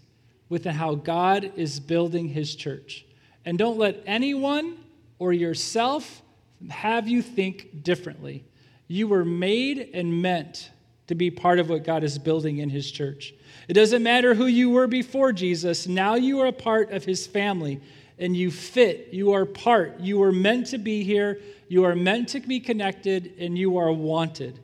within 0.53 0.75
how 0.75 0.95
God 0.95 1.51
is 1.57 1.81
building 1.81 2.29
His 2.29 2.55
church. 2.55 3.07
And 3.47 3.57
don't 3.57 3.79
let 3.79 4.03
anyone 4.05 4.77
or 5.19 5.33
yourself 5.33 6.21
have 6.71 7.09
you 7.09 7.23
think 7.23 7.83
differently. 7.83 8.45
You 8.87 9.09
were 9.09 9.25
made 9.25 9.89
and 9.95 10.21
meant 10.21 10.71
to 11.07 11.15
be 11.15 11.31
part 11.31 11.59
of 11.59 11.71
what 11.71 11.85
God 11.85 12.05
is 12.05 12.19
building 12.19 12.59
in 12.59 12.69
His 12.69 12.91
church. 12.91 13.33
It 13.67 13.73
doesn't 13.73 14.03
matter 14.03 14.35
who 14.35 14.45
you 14.45 14.69
were 14.69 14.87
before 14.87 15.33
Jesus, 15.33 15.89
now 15.89 16.17
you 16.17 16.41
are 16.41 16.49
a 16.49 16.53
part 16.53 16.91
of 16.93 17.07
His 17.07 17.27
family 17.27 17.81
and 18.19 18.37
you 18.37 18.51
fit. 18.51 19.09
You 19.11 19.33
are 19.33 19.47
part. 19.47 20.01
You 20.01 20.23
are 20.23 20.33
meant 20.33 20.67
to 20.67 20.79
be 20.79 21.03
here. 21.03 21.41
You 21.69 21.85
are 21.85 21.97
meant 21.97 22.29
to 22.29 22.41
be 22.41 22.61
connected 22.61 23.33
and 23.39 23.57
you 23.57 23.79
are 23.79 23.91
wanted. 23.91 24.61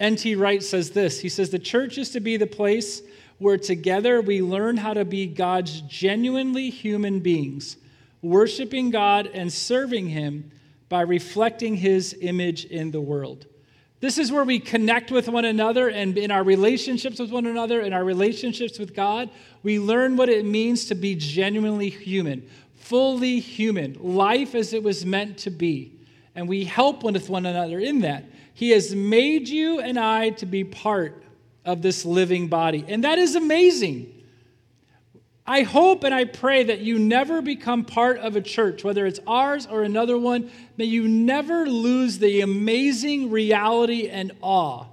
N.T. 0.00 0.36
Wright 0.36 0.62
says 0.62 0.90
this 0.92 1.20
He 1.20 1.28
says, 1.28 1.50
The 1.50 1.58
church 1.58 1.98
is 1.98 2.08
to 2.12 2.20
be 2.20 2.38
the 2.38 2.46
place 2.46 3.02
where 3.38 3.58
together 3.58 4.20
we 4.20 4.42
learn 4.42 4.76
how 4.76 4.94
to 4.94 5.04
be 5.04 5.26
God's 5.26 5.80
genuinely 5.82 6.70
human 6.70 7.20
beings, 7.20 7.76
worshiping 8.20 8.90
God 8.90 9.28
and 9.32 9.52
serving 9.52 10.08
Him 10.08 10.50
by 10.88 11.02
reflecting 11.02 11.76
His 11.76 12.16
image 12.20 12.64
in 12.64 12.90
the 12.90 13.00
world. 13.00 13.46
This 14.00 14.18
is 14.18 14.30
where 14.30 14.44
we 14.44 14.60
connect 14.60 15.10
with 15.10 15.28
one 15.28 15.44
another 15.44 15.88
and 15.88 16.16
in 16.16 16.30
our 16.30 16.44
relationships 16.44 17.18
with 17.18 17.32
one 17.32 17.46
another, 17.46 17.80
in 17.80 17.92
our 17.92 18.04
relationships 18.04 18.78
with 18.78 18.94
God, 18.94 19.28
we 19.64 19.80
learn 19.80 20.16
what 20.16 20.28
it 20.28 20.44
means 20.44 20.84
to 20.86 20.94
be 20.94 21.16
genuinely 21.16 21.90
human, 21.90 22.48
fully 22.76 23.40
human, 23.40 23.96
life 24.00 24.54
as 24.54 24.72
it 24.72 24.84
was 24.84 25.04
meant 25.04 25.38
to 25.38 25.50
be. 25.50 25.92
And 26.36 26.48
we 26.48 26.64
help 26.64 27.02
one 27.02 27.14
with 27.14 27.28
one 27.28 27.46
another 27.46 27.80
in 27.80 28.00
that. 28.02 28.24
He 28.54 28.70
has 28.70 28.94
made 28.94 29.48
you 29.48 29.80
and 29.80 29.98
I 29.98 30.30
to 30.30 30.46
be 30.46 30.62
part 30.62 31.24
of 31.68 31.82
this 31.82 32.06
living 32.06 32.48
body. 32.48 32.82
And 32.88 33.04
that 33.04 33.18
is 33.18 33.36
amazing. 33.36 34.14
I 35.46 35.62
hope 35.62 36.02
and 36.02 36.14
I 36.14 36.24
pray 36.24 36.64
that 36.64 36.80
you 36.80 36.98
never 36.98 37.42
become 37.42 37.84
part 37.84 38.18
of 38.18 38.36
a 38.36 38.40
church, 38.40 38.84
whether 38.84 39.04
it's 39.04 39.20
ours 39.26 39.66
or 39.66 39.82
another 39.82 40.18
one, 40.18 40.50
May 40.78 40.86
you 40.86 41.06
never 41.06 41.66
lose 41.66 42.18
the 42.18 42.40
amazing 42.40 43.30
reality 43.30 44.08
and 44.08 44.32
awe 44.40 44.86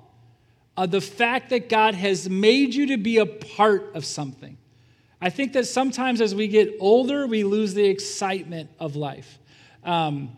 of 0.75 0.91
the 0.91 0.99
fact 0.99 1.51
that 1.51 1.69
God 1.69 1.95
has 1.95 2.29
made 2.29 2.75
you 2.75 2.87
to 2.87 2.97
be 2.97 3.19
a 3.19 3.25
part 3.25 3.95
of 3.95 4.03
something. 4.03 4.57
I 5.21 5.29
think 5.29 5.53
that 5.53 5.67
sometimes 5.67 6.19
as 6.19 6.35
we 6.35 6.47
get 6.47 6.75
older, 6.79 7.25
we 7.25 7.43
lose 7.43 7.73
the 7.73 7.85
excitement 7.85 8.69
of 8.79 8.95
life. 8.95 9.39
Um, 9.83 10.35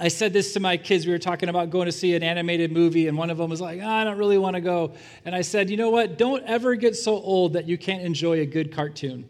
I 0.00 0.08
said 0.08 0.32
this 0.32 0.54
to 0.54 0.60
my 0.60 0.78
kids. 0.78 1.04
We 1.06 1.12
were 1.12 1.18
talking 1.18 1.50
about 1.50 1.68
going 1.68 1.84
to 1.84 1.92
see 1.92 2.14
an 2.14 2.22
animated 2.22 2.72
movie, 2.72 3.06
and 3.06 3.18
one 3.18 3.28
of 3.28 3.36
them 3.36 3.50
was 3.50 3.60
like, 3.60 3.80
oh, 3.82 3.86
I 3.86 4.02
don't 4.02 4.16
really 4.16 4.38
want 4.38 4.54
to 4.54 4.62
go. 4.62 4.94
And 5.26 5.34
I 5.34 5.42
said, 5.42 5.68
You 5.68 5.76
know 5.76 5.90
what? 5.90 6.16
Don't 6.16 6.42
ever 6.44 6.74
get 6.74 6.96
so 6.96 7.12
old 7.12 7.52
that 7.52 7.68
you 7.68 7.76
can't 7.76 8.02
enjoy 8.02 8.40
a 8.40 8.46
good 8.46 8.72
cartoon. 8.72 9.28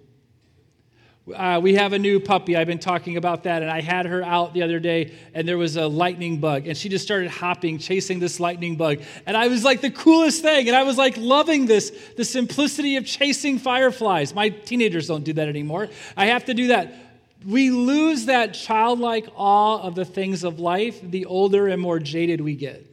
Uh, 1.35 1.61
we 1.63 1.75
have 1.75 1.93
a 1.93 1.99
new 1.99 2.19
puppy. 2.19 2.57
I've 2.57 2.69
been 2.69 2.79
talking 2.79 3.17
about 3.17 3.43
that, 3.45 3.63
and 3.63 3.71
I 3.71 3.81
had 3.81 4.07
her 4.07 4.23
out 4.23 4.55
the 4.55 4.63
other 4.63 4.79
day, 4.79 5.13
and 5.35 5.47
there 5.47 5.59
was 5.59 5.77
a 5.77 5.87
lightning 5.87 6.39
bug, 6.39 6.67
and 6.67 6.77
she 6.77 6.89
just 6.89 7.05
started 7.05 7.31
hopping, 7.31 7.79
chasing 7.79 8.21
this 8.21 8.39
lightning 8.41 8.77
bug. 8.77 9.03
And 9.27 9.37
I 9.37 9.49
was 9.49 9.65
like, 9.65 9.81
the 9.81 9.91
coolest 9.91 10.43
thing. 10.43 10.69
And 10.69 10.77
I 10.77 10.85
was 10.85 10.97
like, 10.97 11.17
loving 11.17 11.67
this, 11.67 11.91
the 12.17 12.25
simplicity 12.25 12.97
of 12.97 13.05
chasing 13.07 13.59
fireflies. 13.59 14.35
My 14.35 14.49
teenagers 14.49 15.09
don't 15.09 15.25
do 15.25 15.33
that 15.35 15.49
anymore. 15.49 15.89
I 16.17 16.27
have 16.27 16.45
to 16.47 16.55
do 16.55 16.69
that 16.69 17.10
we 17.45 17.71
lose 17.71 18.27
that 18.27 18.55
childlike 18.55 19.29
awe 19.35 19.81
of 19.81 19.95
the 19.95 20.05
things 20.05 20.45
of 20.45 20.61
life 20.61 21.01
the 21.03 21.27
older 21.27 21.69
and 21.69 21.81
more 21.81 21.99
jaded 21.99 22.41
we 22.41 22.55
get. 22.55 22.87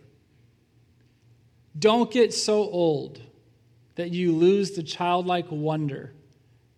Don't 1.77 2.10
get 2.10 2.34
so 2.34 2.70
old 2.70 3.22
that 3.96 4.12
you 4.12 4.32
lose 4.32 4.72
the 4.72 4.84
childlike 4.84 5.48
wonder 5.50 6.13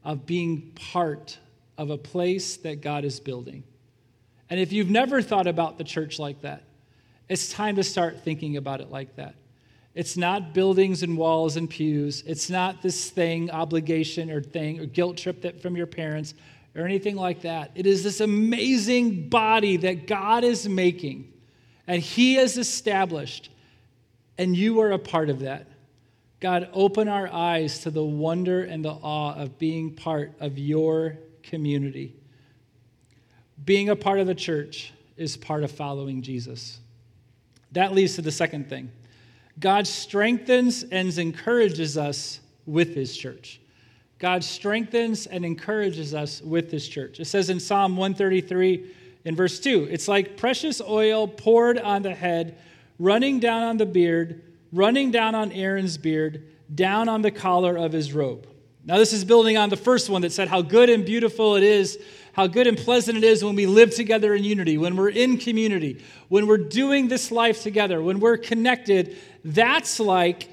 of 0.03 0.25
being 0.25 0.71
part 0.91 1.37
of 1.77 1.89
a 1.89 1.97
place 1.97 2.57
that 2.57 2.81
God 2.81 3.05
is 3.05 3.19
building. 3.19 3.63
And 4.49 4.59
if 4.59 4.71
you've 4.71 4.89
never 4.89 5.21
thought 5.21 5.47
about 5.47 5.77
the 5.77 5.83
church 5.83 6.17
like 6.17 6.41
that, 6.41 6.63
it's 7.27 7.51
time 7.51 7.75
to 7.75 7.83
start 7.83 8.23
thinking 8.23 8.57
about 8.57 8.81
it 8.81 8.89
like 8.89 9.15
that. 9.17 9.35
It's 9.93 10.17
not 10.17 10.53
buildings 10.53 11.03
and 11.03 11.17
walls 11.17 11.55
and 11.55 11.69
pews. 11.69 12.23
It's 12.25 12.49
not 12.49 12.81
this 12.81 13.09
thing, 13.09 13.51
obligation 13.51 14.31
or 14.31 14.41
thing, 14.41 14.79
or 14.79 14.85
guilt 14.85 15.17
trip 15.17 15.41
that 15.41 15.61
from 15.61 15.75
your 15.75 15.87
parents 15.87 16.33
or 16.79 16.85
anything 16.85 17.15
like 17.15 17.41
that. 17.41 17.71
It 17.75 17.85
is 17.85 18.03
this 18.03 18.21
amazing 18.21 19.29
body 19.29 19.77
that 19.77 20.07
God 20.07 20.43
is 20.43 20.67
making 20.67 21.33
and 21.87 22.01
He 22.01 22.35
has 22.35 22.57
established, 22.57 23.49
and 24.37 24.55
you 24.55 24.79
are 24.81 24.91
a 24.91 24.99
part 24.99 25.29
of 25.29 25.39
that. 25.39 25.67
God, 26.39 26.69
open 26.71 27.07
our 27.07 27.27
eyes 27.27 27.79
to 27.79 27.91
the 27.91 28.03
wonder 28.03 28.63
and 28.63 28.85
the 28.85 28.91
awe 28.91 29.33
of 29.33 29.57
being 29.57 29.95
part 29.95 30.33
of 30.39 30.57
your 30.57 31.17
community. 31.43 32.15
Being 33.65 33.89
a 33.89 33.95
part 33.95 34.19
of 34.19 34.27
the 34.27 34.35
church 34.35 34.93
is 35.17 35.35
part 35.35 35.63
of 35.63 35.71
following 35.71 36.21
Jesus. 36.21 36.79
That 37.71 37.93
leads 37.93 38.15
to 38.15 38.21
the 38.21 38.31
second 38.31 38.69
thing 38.69 38.91
God 39.59 39.85
strengthens 39.87 40.83
and 40.83 41.15
encourages 41.17 41.97
us 41.97 42.39
with 42.65 42.95
his 42.95 43.17
church. 43.17 43.59
God 44.19 44.43
strengthens 44.43 45.27
and 45.27 45.45
encourages 45.45 46.13
us 46.13 46.41
with 46.41 46.69
this 46.69 46.87
church. 46.87 47.19
It 47.19 47.25
says 47.25 47.49
in 47.49 47.59
Psalm 47.59 47.95
133 47.95 48.91
in 49.25 49.35
verse 49.35 49.59
2 49.59 49.87
it's 49.89 50.07
like 50.07 50.37
precious 50.37 50.81
oil 50.81 51.27
poured 51.27 51.79
on 51.79 52.01
the 52.01 52.13
head, 52.13 52.57
running 52.99 53.39
down 53.39 53.63
on 53.63 53.77
the 53.77 53.85
beard, 53.85 54.41
running 54.73 55.09
down 55.09 55.35
on 55.35 55.51
Aaron's 55.53 55.97
beard, 55.97 56.45
down 56.73 57.07
on 57.07 57.21
the 57.21 57.31
collar 57.31 57.77
of 57.77 57.93
his 57.93 58.13
robe. 58.13 58.45
Now, 58.85 58.97
this 58.97 59.13
is 59.13 59.23
building 59.23 59.57
on 59.57 59.69
the 59.69 59.77
first 59.77 60.09
one 60.09 60.21
that 60.21 60.31
said 60.31 60.47
how 60.47 60.61
good 60.61 60.89
and 60.89 61.05
beautiful 61.05 61.55
it 61.55 61.63
is, 61.63 61.99
how 62.33 62.47
good 62.47 62.65
and 62.65 62.77
pleasant 62.77 63.17
it 63.17 63.23
is 63.23 63.43
when 63.43 63.55
we 63.55 63.65
live 63.65 63.93
together 63.93 64.33
in 64.33 64.43
unity, 64.43 64.77
when 64.77 64.95
we're 64.95 65.09
in 65.09 65.37
community, 65.37 66.03
when 66.27 66.47
we're 66.47 66.57
doing 66.57 67.07
this 67.07 67.31
life 67.31 67.61
together, 67.61 68.01
when 68.01 68.19
we're 68.19 68.37
connected. 68.37 69.17
That's 69.43 69.99
like 69.99 70.49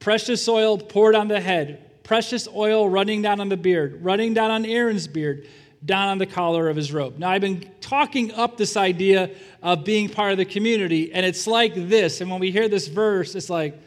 precious 0.00 0.46
oil 0.48 0.78
poured 0.78 1.14
on 1.14 1.28
the 1.28 1.40
head, 1.40 1.90
precious 2.02 2.48
oil 2.48 2.88
running 2.88 3.22
down 3.22 3.40
on 3.40 3.48
the 3.48 3.56
beard, 3.56 4.02
running 4.02 4.34
down 4.34 4.50
on 4.50 4.64
Aaron's 4.64 5.06
beard, 5.06 5.46
down 5.84 6.08
on 6.08 6.18
the 6.18 6.26
collar 6.26 6.68
of 6.68 6.76
his 6.76 6.92
robe. 6.92 7.18
Now, 7.18 7.30
I've 7.30 7.40
been 7.40 7.68
talking 7.80 8.32
up 8.32 8.56
this 8.56 8.76
idea 8.76 9.30
of 9.62 9.84
being 9.84 10.08
part 10.08 10.32
of 10.32 10.38
the 10.38 10.44
community, 10.44 11.12
and 11.12 11.26
it's 11.26 11.46
like 11.46 11.74
this. 11.74 12.20
And 12.20 12.30
when 12.30 12.40
we 12.40 12.50
hear 12.50 12.68
this 12.68 12.88
verse, 12.88 13.34
it's 13.34 13.50
like, 13.50 13.80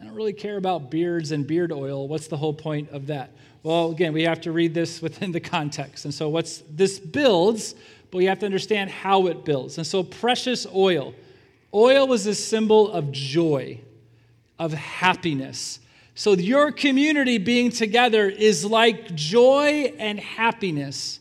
I 0.00 0.04
don't 0.04 0.14
really 0.14 0.32
care 0.32 0.56
about 0.56 0.90
beards 0.90 1.30
and 1.30 1.46
beard 1.46 1.70
oil. 1.70 2.08
What's 2.08 2.26
the 2.26 2.36
whole 2.36 2.54
point 2.54 2.90
of 2.90 3.06
that? 3.06 3.30
Well, 3.62 3.92
again, 3.92 4.12
we 4.12 4.24
have 4.24 4.40
to 4.42 4.52
read 4.52 4.74
this 4.74 5.00
within 5.00 5.30
the 5.30 5.40
context. 5.40 6.04
And 6.04 6.12
so, 6.12 6.28
what's 6.28 6.64
this 6.68 6.98
builds, 6.98 7.76
but 8.10 8.18
we 8.18 8.24
have 8.24 8.40
to 8.40 8.46
understand 8.46 8.90
how 8.90 9.28
it 9.28 9.44
builds. 9.44 9.78
And 9.78 9.86
so, 9.86 10.02
precious 10.02 10.66
oil. 10.74 11.14
Oil 11.72 12.06
was 12.08 12.26
a 12.26 12.34
symbol 12.34 12.90
of 12.90 13.12
joy, 13.12 13.80
of 14.58 14.72
happiness, 14.72 15.78
so, 16.14 16.34
your 16.34 16.72
community 16.72 17.38
being 17.38 17.70
together 17.70 18.28
is 18.28 18.64
like 18.66 19.14
joy 19.14 19.94
and 19.98 20.20
happiness 20.20 21.20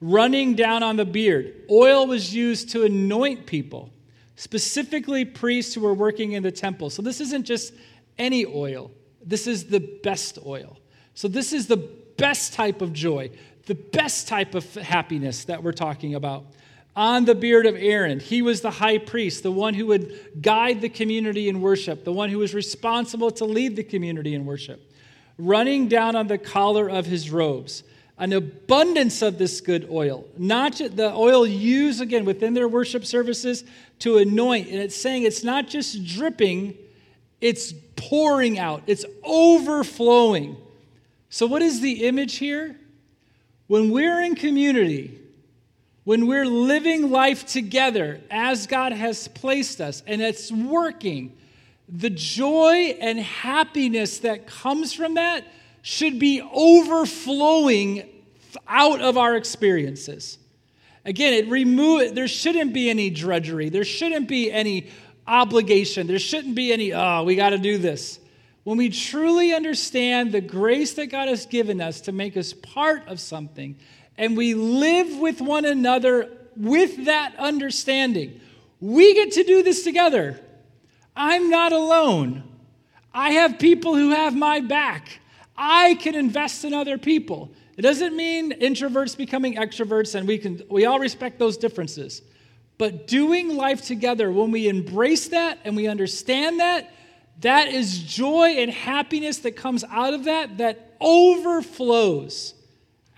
running 0.00 0.54
down 0.54 0.82
on 0.82 0.96
the 0.96 1.04
beard. 1.04 1.54
Oil 1.70 2.06
was 2.06 2.34
used 2.34 2.70
to 2.70 2.82
anoint 2.82 3.46
people, 3.46 3.90
specifically 4.34 5.24
priests 5.24 5.74
who 5.74 5.82
were 5.82 5.94
working 5.94 6.32
in 6.32 6.42
the 6.42 6.50
temple. 6.50 6.90
So, 6.90 7.00
this 7.00 7.20
isn't 7.20 7.44
just 7.44 7.74
any 8.18 8.44
oil, 8.44 8.90
this 9.24 9.46
is 9.46 9.66
the 9.66 9.80
best 10.02 10.38
oil. 10.44 10.78
So, 11.14 11.28
this 11.28 11.52
is 11.52 11.68
the 11.68 11.88
best 12.16 12.54
type 12.54 12.82
of 12.82 12.92
joy, 12.92 13.30
the 13.66 13.76
best 13.76 14.26
type 14.26 14.56
of 14.56 14.74
happiness 14.74 15.44
that 15.44 15.62
we're 15.62 15.72
talking 15.72 16.16
about 16.16 16.46
on 16.96 17.24
the 17.24 17.34
beard 17.34 17.66
of 17.66 17.74
Aaron. 17.76 18.20
He 18.20 18.42
was 18.42 18.60
the 18.60 18.70
high 18.70 18.98
priest, 18.98 19.42
the 19.42 19.50
one 19.50 19.74
who 19.74 19.86
would 19.86 20.40
guide 20.40 20.80
the 20.80 20.88
community 20.88 21.48
in 21.48 21.60
worship, 21.60 22.04
the 22.04 22.12
one 22.12 22.30
who 22.30 22.38
was 22.38 22.54
responsible 22.54 23.30
to 23.32 23.44
lead 23.44 23.76
the 23.76 23.82
community 23.82 24.34
in 24.34 24.46
worship. 24.46 24.92
Running 25.36 25.88
down 25.88 26.14
on 26.14 26.28
the 26.28 26.38
collar 26.38 26.88
of 26.88 27.06
his 27.06 27.30
robes, 27.30 27.82
an 28.18 28.32
abundance 28.32 29.22
of 29.22 29.38
this 29.38 29.60
good 29.60 29.88
oil, 29.90 30.24
not 30.38 30.76
just 30.76 30.96
the 30.96 31.12
oil 31.12 31.44
used 31.44 32.00
again 32.00 32.24
within 32.24 32.54
their 32.54 32.68
worship 32.68 33.04
services 33.04 33.64
to 33.98 34.18
anoint. 34.18 34.68
And 34.68 34.78
it's 34.78 34.94
saying 34.94 35.24
it's 35.24 35.42
not 35.42 35.66
just 35.66 36.04
dripping, 36.04 36.78
it's 37.40 37.72
pouring 37.96 38.58
out, 38.58 38.84
it's 38.86 39.04
overflowing. 39.24 40.56
So, 41.28 41.46
what 41.46 41.62
is 41.62 41.80
the 41.80 42.06
image 42.06 42.36
here? 42.36 42.76
When 43.66 43.90
we're 43.90 44.22
in 44.22 44.36
community, 44.36 45.18
when 46.04 46.26
we're 46.26 46.46
living 46.46 47.10
life 47.10 47.46
together 47.46 48.20
as 48.30 48.66
God 48.66 48.92
has 48.92 49.26
placed 49.28 49.80
us 49.80 50.02
and 50.06 50.20
it's 50.20 50.52
working, 50.52 51.36
the 51.88 52.10
joy 52.10 52.96
and 53.00 53.18
happiness 53.18 54.18
that 54.18 54.46
comes 54.46 54.92
from 54.92 55.14
that 55.14 55.44
should 55.82 56.18
be 56.18 56.40
overflowing 56.40 58.08
out 58.68 59.00
of 59.00 59.18
our 59.18 59.36
experiences. 59.36 60.38
Again, 61.04 61.34
it 61.34 61.48
remove 61.48 62.14
there 62.14 62.28
shouldn't 62.28 62.72
be 62.72 62.88
any 62.88 63.10
drudgery. 63.10 63.68
There 63.68 63.84
shouldn't 63.84 64.28
be 64.28 64.50
any 64.50 64.88
obligation. 65.26 66.06
There 66.06 66.18
shouldn't 66.18 66.54
be 66.54 66.72
any, 66.72 66.92
oh, 66.92 67.24
we 67.24 67.36
got 67.36 67.50
to 67.50 67.58
do 67.58 67.78
this. 67.78 68.18
When 68.62 68.78
we 68.78 68.88
truly 68.88 69.52
understand 69.52 70.32
the 70.32 70.40
grace 70.40 70.94
that 70.94 71.06
God 71.06 71.28
has 71.28 71.44
given 71.44 71.82
us 71.82 72.00
to 72.02 72.12
make 72.12 72.36
us 72.36 72.54
part 72.54 73.06
of 73.08 73.20
something 73.20 73.76
and 74.16 74.36
we 74.36 74.54
live 74.54 75.18
with 75.18 75.40
one 75.40 75.64
another 75.64 76.30
with 76.56 77.06
that 77.06 77.34
understanding. 77.38 78.40
We 78.80 79.14
get 79.14 79.32
to 79.32 79.44
do 79.44 79.62
this 79.62 79.82
together. 79.82 80.40
I'm 81.16 81.50
not 81.50 81.72
alone. 81.72 82.42
I 83.12 83.30
have 83.30 83.58
people 83.58 83.94
who 83.94 84.10
have 84.10 84.34
my 84.34 84.60
back. 84.60 85.20
I 85.56 85.94
can 85.94 86.14
invest 86.14 86.64
in 86.64 86.74
other 86.74 86.98
people. 86.98 87.52
It 87.76 87.82
doesn't 87.82 88.16
mean 88.16 88.52
introverts 88.52 89.16
becoming 89.16 89.54
extroverts 89.56 90.14
and 90.14 90.26
we 90.26 90.38
can 90.38 90.62
we 90.68 90.86
all 90.86 90.98
respect 90.98 91.38
those 91.38 91.56
differences. 91.56 92.22
But 92.76 93.06
doing 93.06 93.56
life 93.56 93.82
together 93.82 94.32
when 94.32 94.50
we 94.50 94.68
embrace 94.68 95.28
that 95.28 95.60
and 95.64 95.76
we 95.76 95.86
understand 95.86 96.60
that, 96.60 96.92
that 97.40 97.68
is 97.68 98.00
joy 98.00 98.56
and 98.58 98.70
happiness 98.70 99.38
that 99.38 99.52
comes 99.52 99.84
out 99.84 100.14
of 100.14 100.24
that 100.24 100.58
that 100.58 100.96
overflows 101.00 102.54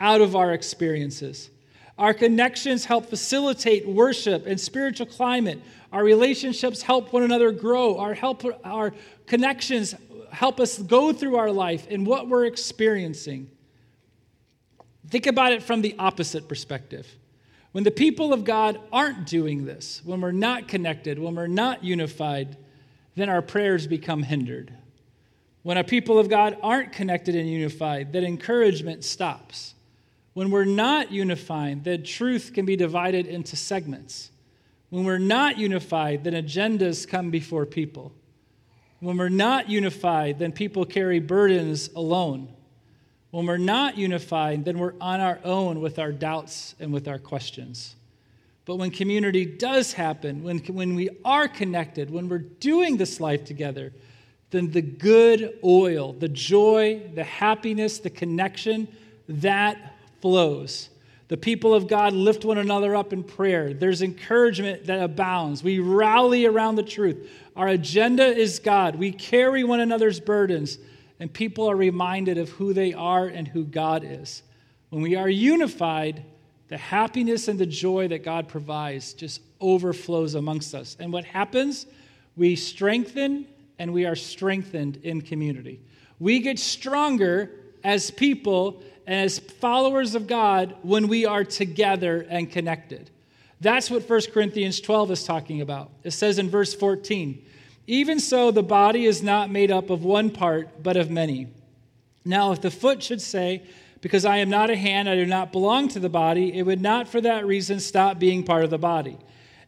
out 0.01 0.21
of 0.21 0.37
our 0.37 0.53
experiences. 0.53 1.51
Our 1.99 2.13
connections 2.13 2.85
help 2.85 3.07
facilitate 3.07 3.89
worship 3.89 4.47
and 4.47 4.61
spiritual 4.61 5.07
climate. 5.07 5.61
Our 5.93 6.05
relationships 6.05 6.83
help 6.83 7.13
one 7.13 7.23
another 7.23 7.51
grow. 7.53 7.99
Our, 7.99 8.13
help, 8.13 8.45
our 8.65 8.93
connections 9.27 9.95
help 10.31 10.61
us 10.61 10.79
go 10.79 11.13
through 11.13 11.37
our 11.37 11.51
life 11.51 11.87
and 11.89 12.07
what 12.07 12.29
we're 12.29 12.45
experiencing. 12.45 13.51
Think 15.09 15.27
about 15.27 15.53
it 15.53 15.63
from 15.63 15.81
the 15.81 15.95
opposite 15.99 16.49
perspective. 16.49 17.07
When 17.73 17.85
the 17.85 17.91
people 17.91 18.33
of 18.33 18.45
God 18.45 18.81
aren't 18.93 19.27
doing 19.27 19.65
this, 19.65 20.03
when 20.05 20.21
we're 20.21 20.33
not 20.33 20.69
connected, 20.69 21.19
when 21.19 21.35
we're 21.35 21.47
not 21.47 21.85
unified, 21.85 22.57
then 23.15 23.29
our 23.31 23.43
prayers 23.43 23.87
become 23.87 24.23
hindered. 24.23 24.73
When 25.63 25.77
our 25.77 25.85
people 25.85 26.19
of 26.19 26.29
God 26.29 26.59
aren't 26.63 26.93
connected 26.93 27.35
and 27.35 27.49
unified, 27.49 28.13
then 28.13 28.25
encouragement 28.25 29.05
stops. 29.05 29.75
When 30.37 30.51
we're 30.51 30.67
not 30.67 31.11
unified, 31.13 31.85
then 31.85 32.03
truth 32.03 32.51
can 32.53 32.67
be 32.67 32.77
divided 32.77 33.27
into 33.27 33.57
segments. 33.57 34.31
When 34.91 35.05
we're 35.05 35.17
not 35.17 35.57
unified, 35.57 36.25
then 36.25 36.35
agendas 36.35 37.09
come 37.09 37.31
before 37.31 37.65
people. 37.65 38.13
When 39.01 39.17
we're 39.17 39.31
not 39.31 39.71
unified, 39.71 40.39
then 40.39 40.53
people 40.53 40.85
carry 40.85 41.21
burdens 41.21 41.89
alone. 41.97 42.51
When 43.31 43.47
we're 43.47 43.57
not 43.57 43.97
unified, 43.97 44.67
then 44.67 44.79
we're 44.79 44.93
on 45.01 45.21
our 45.21 45.41
own 45.43 45.81
with 45.81 45.99
our 45.99 46.13
doubts 46.13 46.75
and 46.79 46.93
with 46.93 47.09
our 47.09 47.19
questions. 47.19 47.97
But 48.67 48.77
when 48.77 48.91
community 48.91 49.47
does 49.47 49.95
happen, 49.95 50.43
when, 50.43 50.59
when 50.59 50.95
we 50.95 51.09
are 51.25 51.49
connected, 51.49 52.11
when 52.11 52.29
we're 52.29 52.41
doing 52.41 52.99
this 52.99 53.21
life 53.21 53.47
together, 53.47 53.95
then 54.51 54.71
the 54.71 54.83
good 54.83 55.59
oil, 55.65 56.13
the 56.13 56.29
joy, 56.29 57.11
the 57.15 57.25
happiness, 57.25 58.01
the 58.01 58.11
connection, 58.11 58.87
that 59.29 59.95
flows. 60.21 60.91
The 61.29 61.37
people 61.37 61.75
of 61.75 61.89
God 61.89 62.13
lift 62.13 62.45
one 62.45 62.59
another 62.59 62.95
up 62.95 63.13
in 63.13 63.25
prayer. 63.25 63.75
There's 63.75 64.01
encouragement 64.01 64.87
that 64.87 65.03
abounds. 65.03 65.63
We 65.63 65.81
rally 65.81 66.47
around 66.47 66.77
the 66.77 66.85
truth. 66.85 67.29
Our 67.57 67.69
agenda 67.69 68.25
is 68.25 68.61
God. 68.61 68.97
We 68.97 69.11
carry 69.11 69.65
one 69.65 69.81
another's 69.81 70.21
burdens, 70.21 70.79
and 71.19 71.33
people 71.33 71.69
are 71.69 71.77
reminded 71.77 72.39
of 72.39 72.51
who 72.51 72.73
they 72.73 72.93
are 72.93 73.27
and 73.27 73.49
who 73.49 73.65
God 73.65 74.05
is. 74.05 74.43
When 74.91 75.03
we 75.03 75.17
are 75.17 75.29
unified, 75.29 76.23
the 76.69 76.77
happiness 76.77 77.49
and 77.49 77.59
the 77.59 77.67
joy 77.67 78.09
that 78.09 78.23
God 78.23 78.49
provides 78.49 79.13
just 79.13 79.41
overflows 79.61 80.35
amongst 80.35 80.75
us. 80.75 80.97
And 81.01 81.13
what 81.13 81.25
happens? 81.25 81.87
We 82.37 82.55
strengthen 82.55 83.47
and 83.79 83.93
we 83.93 84.05
are 84.05 84.17
strengthened 84.17 84.99
in 85.03 85.21
community. 85.21 85.81
We 86.19 86.41
get 86.41 86.59
stronger 86.59 87.51
as 87.85 88.11
people 88.11 88.83
and 89.07 89.21
as 89.21 89.39
followers 89.39 90.15
of 90.15 90.27
God 90.27 90.75
when 90.83 91.09
we 91.09 91.25
are 91.25 91.45
together 91.45 92.27
and 92.29 92.51
connected. 92.51 93.11
That's 93.61 93.91
what 93.91 94.09
1 94.09 94.21
Corinthians 94.33 94.81
12 94.81 95.13
is 95.13 95.25
talking 95.25 95.61
about. 95.61 95.91
It 96.03 96.11
says 96.11 96.39
in 96.39 96.51
verse 96.51 96.75
14, 96.75 97.43
Even 97.87 98.21
so, 98.21 98.51
the 98.51 98.63
body 98.63 99.07
is 99.07 99.23
not 99.23 99.51
made 99.51 99.71
up 99.71 99.89
of 99.91 100.05
one 100.05 100.31
part, 100.31 100.83
but 100.83 100.97
of 100.97 101.11
many. 101.11 101.49
Now, 102.25 102.53
if 102.53 102.61
the 102.61 102.71
foot 102.71 103.03
should 103.03 103.23
say, 103.23 103.63
Because 104.01 104.25
I 104.25 104.39
am 104.39 104.51
not 104.51 104.71
a 104.71 104.77
hand, 104.77 105.09
I 105.09 105.15
do 105.15 105.25
not 105.25 105.53
belong 105.53 105.89
to 105.89 106.01
the 106.01 106.11
body, 106.11 106.53
it 106.53 106.65
would 106.65 106.83
not 106.83 107.09
for 107.09 107.21
that 107.21 107.47
reason 107.47 107.81
stop 107.81 108.19
being 108.19 108.43
part 108.43 108.65
of 108.65 108.71
the 108.71 108.79
body. 108.79 109.17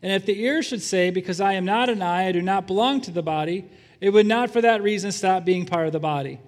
And 0.02 0.12
if 0.12 0.26
the 0.26 0.38
ear 0.42 0.62
should 0.62 0.82
say, 0.82 1.10
Because 1.10 1.40
I 1.40 1.54
am 1.54 1.64
not 1.64 1.88
an 1.88 2.02
eye, 2.02 2.26
I 2.26 2.32
do 2.32 2.42
not 2.42 2.66
belong 2.66 3.00
to 3.02 3.10
the 3.10 3.22
body, 3.22 3.64
it 4.00 4.10
would 4.10 4.26
not 4.26 4.50
for 4.50 4.60
that 4.60 4.82
reason 4.82 5.12
stop 5.12 5.44
being 5.44 5.64
part 5.64 5.86
of 5.86 5.92
the 5.92 6.00
body. 6.00 6.40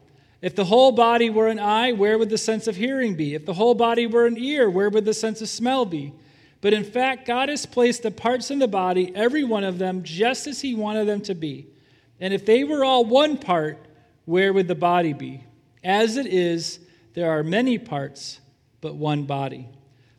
If 0.43 0.57
the 0.57 0.65
whole 0.65 0.93
body 0.93 1.29
were 1.29 1.49
an 1.49 1.59
eye, 1.59 1.93
where 1.93 2.19
would 2.19 2.31
the 2.31 2.39
sense 2.39 2.67
of 2.67 2.77
hearing 2.77 3.15
be? 3.15 3.35
If 3.35 3.45
the 3.45 3.55
whole 3.55 3.75
body 3.75 4.07
were 4.07 4.27
an 4.27 4.39
ear, 4.39 4.71
where 4.71 4.89
would 4.89 5.05
the 5.05 5.15
sense 5.15 5.43
of 5.43 5.49
smell 5.49 5.85
be? 5.85 6.15
But 6.63 6.73
in 6.73 6.85
fact, 6.85 7.27
God 7.27 7.49
has 7.49 7.67
placed 7.67 8.03
the 8.03 8.11
parts 8.11 8.51
in 8.51 8.59
the 8.59 8.69
body, 8.69 9.13
every 9.15 9.45
one 9.45 9.65
of 9.65 9.79
them, 9.79 10.03
just 10.03 10.47
as 10.47 10.61
He 10.61 10.75
wanted 10.75 11.07
them 11.07 11.21
to 11.23 11.35
be. 11.35 11.67
And 12.21 12.35
if 12.35 12.45
they 12.45 12.65
were 12.65 12.85
all 12.85 13.05
one 13.05 13.37
part, 13.39 13.79
where 14.25 14.53
would 14.53 14.69
the 14.69 14.75
body 14.75 15.13
be? 15.13 15.45
As 15.83 16.17
it 16.17 16.27
is, 16.27 16.81
there 17.15 17.31
are 17.31 17.43
many 17.43 17.79
parts, 17.79 18.41
but 18.81 18.95
one 18.95 19.25
body. 19.25 19.69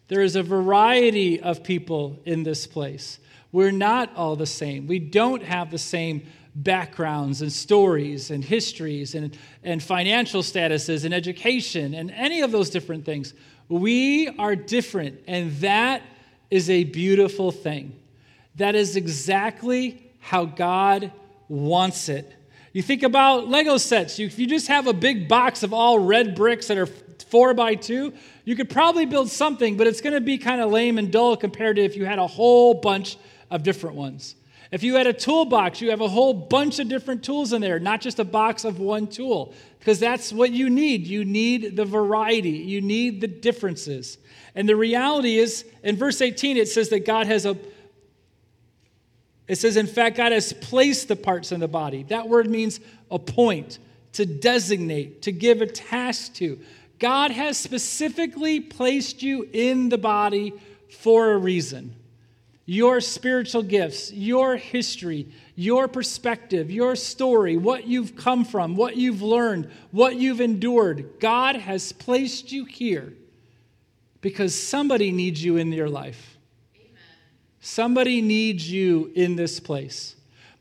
There 0.07 0.21
is 0.21 0.35
a 0.35 0.43
variety 0.43 1.39
of 1.39 1.63
people 1.63 2.19
in 2.25 2.43
this 2.43 2.67
place. 2.67 3.19
We're 3.51 3.71
not 3.71 4.15
all 4.15 4.35
the 4.35 4.45
same. 4.45 4.87
We 4.87 4.99
don't 4.99 5.43
have 5.43 5.71
the 5.71 5.77
same 5.77 6.23
backgrounds 6.55 7.41
and 7.41 7.51
stories 7.51 8.31
and 8.31 8.43
histories 8.43 9.15
and, 9.15 9.37
and 9.63 9.81
financial 9.81 10.41
statuses 10.41 11.05
and 11.05 11.13
education 11.13 11.93
and 11.93 12.11
any 12.11 12.41
of 12.41 12.51
those 12.51 12.69
different 12.69 13.05
things. 13.05 13.33
We 13.69 14.27
are 14.37 14.55
different, 14.55 15.21
and 15.27 15.51
that 15.57 16.01
is 16.49 16.69
a 16.69 16.83
beautiful 16.83 17.51
thing. 17.51 17.97
That 18.55 18.75
is 18.75 18.97
exactly 18.97 20.11
how 20.19 20.45
God 20.45 21.11
wants 21.47 22.09
it. 22.09 22.33
You 22.73 22.81
think 22.81 23.03
about 23.03 23.47
Lego 23.47 23.77
sets. 23.77 24.19
You, 24.19 24.27
if 24.27 24.39
you 24.39 24.47
just 24.47 24.67
have 24.67 24.87
a 24.87 24.93
big 24.93 25.27
box 25.27 25.63
of 25.63 25.73
all 25.73 25.99
red 25.99 26.35
bricks 26.35 26.67
that 26.67 26.77
are 26.77 26.85
four 26.85 27.53
by 27.53 27.75
two, 27.75 28.13
you 28.43 28.55
could 28.55 28.69
probably 28.69 29.05
build 29.05 29.29
something, 29.29 29.77
but 29.77 29.87
it's 29.87 30.01
going 30.01 30.13
to 30.13 30.21
be 30.21 30.37
kind 30.37 30.61
of 30.61 30.71
lame 30.71 30.97
and 30.97 31.11
dull 31.11 31.37
compared 31.37 31.77
to 31.77 31.81
if 31.81 31.95
you 31.95 32.05
had 32.05 32.19
a 32.19 32.27
whole 32.27 32.73
bunch 32.73 33.17
of 33.49 33.63
different 33.63 33.95
ones. 33.95 34.35
If 34.71 34.83
you 34.83 34.95
had 34.95 35.05
a 35.05 35.13
toolbox, 35.13 35.81
you 35.81 35.89
have 35.89 35.99
a 35.99 36.07
whole 36.07 36.33
bunch 36.33 36.79
of 36.79 36.87
different 36.87 37.23
tools 37.23 37.51
in 37.51 37.61
there, 37.61 37.77
not 37.77 37.99
just 37.99 38.19
a 38.19 38.23
box 38.23 38.63
of 38.63 38.79
one 38.79 39.07
tool, 39.07 39.53
because 39.79 39.99
that's 39.99 40.31
what 40.31 40.51
you 40.51 40.69
need. 40.69 41.05
You 41.05 41.25
need 41.25 41.75
the 41.75 41.83
variety, 41.83 42.51
you 42.51 42.79
need 42.79 43.19
the 43.19 43.27
differences. 43.27 44.17
And 44.55 44.67
the 44.67 44.75
reality 44.77 45.37
is, 45.37 45.65
in 45.83 45.97
verse 45.97 46.21
18, 46.21 46.55
it 46.55 46.69
says 46.69 46.89
that 46.89 47.05
God 47.05 47.27
has 47.27 47.45
a 47.45 47.57
it 49.47 49.57
says, 49.57 49.75
in 49.75 49.87
fact, 49.87 50.15
God 50.15 50.31
has 50.31 50.53
placed 50.53 51.09
the 51.09 51.17
parts 51.17 51.51
in 51.51 51.59
the 51.59 51.67
body. 51.67 52.03
That 52.03 52.29
word 52.29 52.49
means 52.49 52.79
appoint, 53.09 53.79
to 54.13 54.25
designate, 54.25 55.23
to 55.23 55.33
give 55.33 55.61
a 55.61 55.67
task 55.67 56.35
to. 56.35 56.57
God 56.99 57.31
has 57.31 57.57
specifically 57.57 58.61
placed 58.61 59.21
you 59.21 59.49
in 59.51 59.89
the 59.89 59.97
body 59.97 60.53
for 60.89 61.33
a 61.33 61.37
reason 61.37 61.93
your 62.71 63.01
spiritual 63.01 63.61
gifts, 63.61 64.13
your 64.13 64.55
history, 64.55 65.27
your 65.57 65.89
perspective, 65.89 66.71
your 66.71 66.95
story, 66.95 67.57
what 67.57 67.85
you've 67.85 68.15
come 68.15 68.45
from, 68.45 68.77
what 68.77 68.95
you've 68.95 69.21
learned, 69.21 69.69
what 69.91 70.15
you've 70.15 70.39
endured. 70.39 71.19
God 71.19 71.57
has 71.57 71.91
placed 71.91 72.53
you 72.53 72.63
here 72.63 73.11
because 74.21 74.57
somebody 74.57 75.11
needs 75.11 75.43
you 75.43 75.57
in 75.57 75.73
your 75.73 75.89
life. 75.89 76.37
Amen. 76.77 76.97
Somebody 77.59 78.21
needs 78.21 78.71
you 78.71 79.11
in 79.15 79.35
this 79.35 79.59
place. 79.59 80.15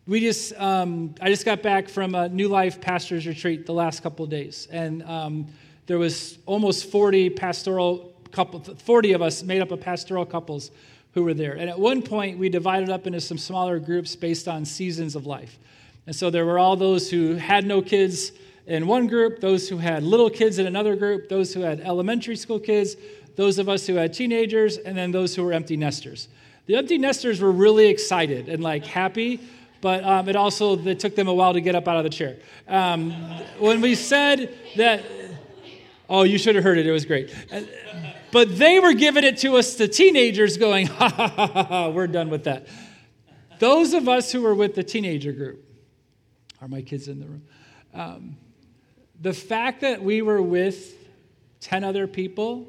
We 0.04 0.18
just, 0.18 0.52
um, 0.54 1.14
I 1.20 1.28
just 1.28 1.44
got 1.44 1.62
back 1.62 1.88
from 1.88 2.16
a 2.16 2.28
New 2.28 2.48
Life 2.48 2.80
Pastors 2.80 3.24
Retreat 3.24 3.66
the 3.66 3.72
last 3.72 4.02
couple 4.02 4.24
of 4.24 4.32
days, 4.32 4.66
and 4.72 5.04
um, 5.04 5.46
there 5.86 5.98
was 5.98 6.38
almost 6.44 6.90
40 6.90 7.30
pastoral 7.30 8.12
couple, 8.32 8.60
40 8.60 9.12
of 9.12 9.22
us 9.22 9.44
made 9.44 9.62
up 9.62 9.70
of 9.70 9.80
pastoral 9.80 10.26
couples 10.26 10.72
who 11.14 11.24
were 11.24 11.34
there. 11.34 11.52
And 11.52 11.68
at 11.68 11.78
one 11.78 12.02
point, 12.02 12.38
we 12.38 12.48
divided 12.48 12.88
up 12.88 13.06
into 13.06 13.20
some 13.20 13.38
smaller 13.38 13.78
groups 13.78 14.14
based 14.16 14.48
on 14.48 14.64
seasons 14.64 15.16
of 15.16 15.26
life. 15.26 15.58
And 16.06 16.14
so 16.14 16.30
there 16.30 16.46
were 16.46 16.58
all 16.58 16.76
those 16.76 17.10
who 17.10 17.34
had 17.34 17.66
no 17.66 17.82
kids 17.82 18.32
in 18.66 18.86
one 18.86 19.06
group, 19.06 19.40
those 19.40 19.68
who 19.68 19.78
had 19.78 20.02
little 20.02 20.30
kids 20.30 20.58
in 20.58 20.66
another 20.66 20.94
group, 20.94 21.28
those 21.28 21.52
who 21.52 21.60
had 21.60 21.80
elementary 21.80 22.36
school 22.36 22.60
kids, 22.60 22.96
those 23.36 23.58
of 23.58 23.68
us 23.68 23.86
who 23.86 23.94
had 23.94 24.12
teenagers, 24.12 24.76
and 24.76 24.96
then 24.96 25.10
those 25.10 25.34
who 25.34 25.44
were 25.44 25.52
empty 25.52 25.76
nesters. 25.76 26.28
The 26.66 26.76
empty 26.76 26.98
nesters 26.98 27.40
were 27.40 27.50
really 27.50 27.88
excited 27.88 28.48
and 28.48 28.62
like 28.62 28.84
happy, 28.84 29.40
but 29.80 30.04
um, 30.04 30.28
it 30.28 30.36
also 30.36 30.78
it 30.86 31.00
took 31.00 31.16
them 31.16 31.26
a 31.26 31.34
while 31.34 31.52
to 31.52 31.60
get 31.60 31.74
up 31.74 31.88
out 31.88 31.96
of 31.96 32.04
the 32.04 32.10
chair. 32.10 32.36
Um, 32.68 33.10
when 33.58 33.80
we 33.80 33.94
said 33.94 34.56
that, 34.76 35.02
oh, 36.08 36.22
you 36.22 36.38
should 36.38 36.54
have 36.54 36.62
heard 36.62 36.78
it. 36.78 36.86
It 36.86 36.92
was 36.92 37.04
great. 37.04 37.34
But 38.32 38.58
they 38.58 38.78
were 38.78 38.92
giving 38.92 39.24
it 39.24 39.38
to 39.38 39.56
us, 39.56 39.74
the 39.74 39.88
teenagers, 39.88 40.56
going, 40.56 40.86
ha 40.86 41.08
ha 41.08 41.28
ha 41.28 41.64
ha, 41.64 41.88
we're 41.88 42.06
done 42.06 42.30
with 42.30 42.44
that. 42.44 42.66
Those 43.58 43.92
of 43.92 44.08
us 44.08 44.32
who 44.32 44.42
were 44.42 44.54
with 44.54 44.74
the 44.74 44.84
teenager 44.84 45.32
group, 45.32 45.64
are 46.62 46.68
my 46.68 46.82
kids 46.82 47.08
in 47.08 47.20
the 47.20 47.26
room? 47.26 47.42
Um, 47.92 48.36
the 49.20 49.32
fact 49.32 49.80
that 49.80 50.02
we 50.02 50.22
were 50.22 50.40
with 50.40 50.94
10 51.60 51.84
other 51.84 52.06
people 52.06 52.66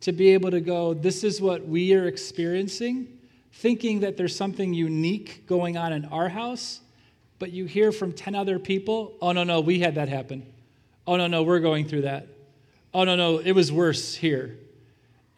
to 0.00 0.12
be 0.12 0.30
able 0.30 0.50
to 0.50 0.60
go, 0.60 0.94
this 0.94 1.24
is 1.24 1.40
what 1.40 1.66
we 1.66 1.94
are 1.94 2.06
experiencing, 2.06 3.18
thinking 3.52 4.00
that 4.00 4.16
there's 4.16 4.34
something 4.34 4.74
unique 4.74 5.46
going 5.46 5.76
on 5.76 5.92
in 5.92 6.04
our 6.06 6.28
house, 6.28 6.80
but 7.38 7.52
you 7.52 7.64
hear 7.64 7.92
from 7.92 8.12
10 8.12 8.34
other 8.34 8.58
people, 8.58 9.14
oh, 9.22 9.32
no, 9.32 9.44
no, 9.44 9.60
we 9.60 9.78
had 9.78 9.94
that 9.94 10.08
happen. 10.08 10.44
Oh, 11.06 11.16
no, 11.16 11.26
no, 11.26 11.42
we're 11.42 11.60
going 11.60 11.86
through 11.86 12.02
that. 12.02 12.26
Oh, 12.92 13.04
no, 13.04 13.16
no, 13.16 13.38
it 13.38 13.52
was 13.52 13.70
worse 13.70 14.14
here 14.14 14.58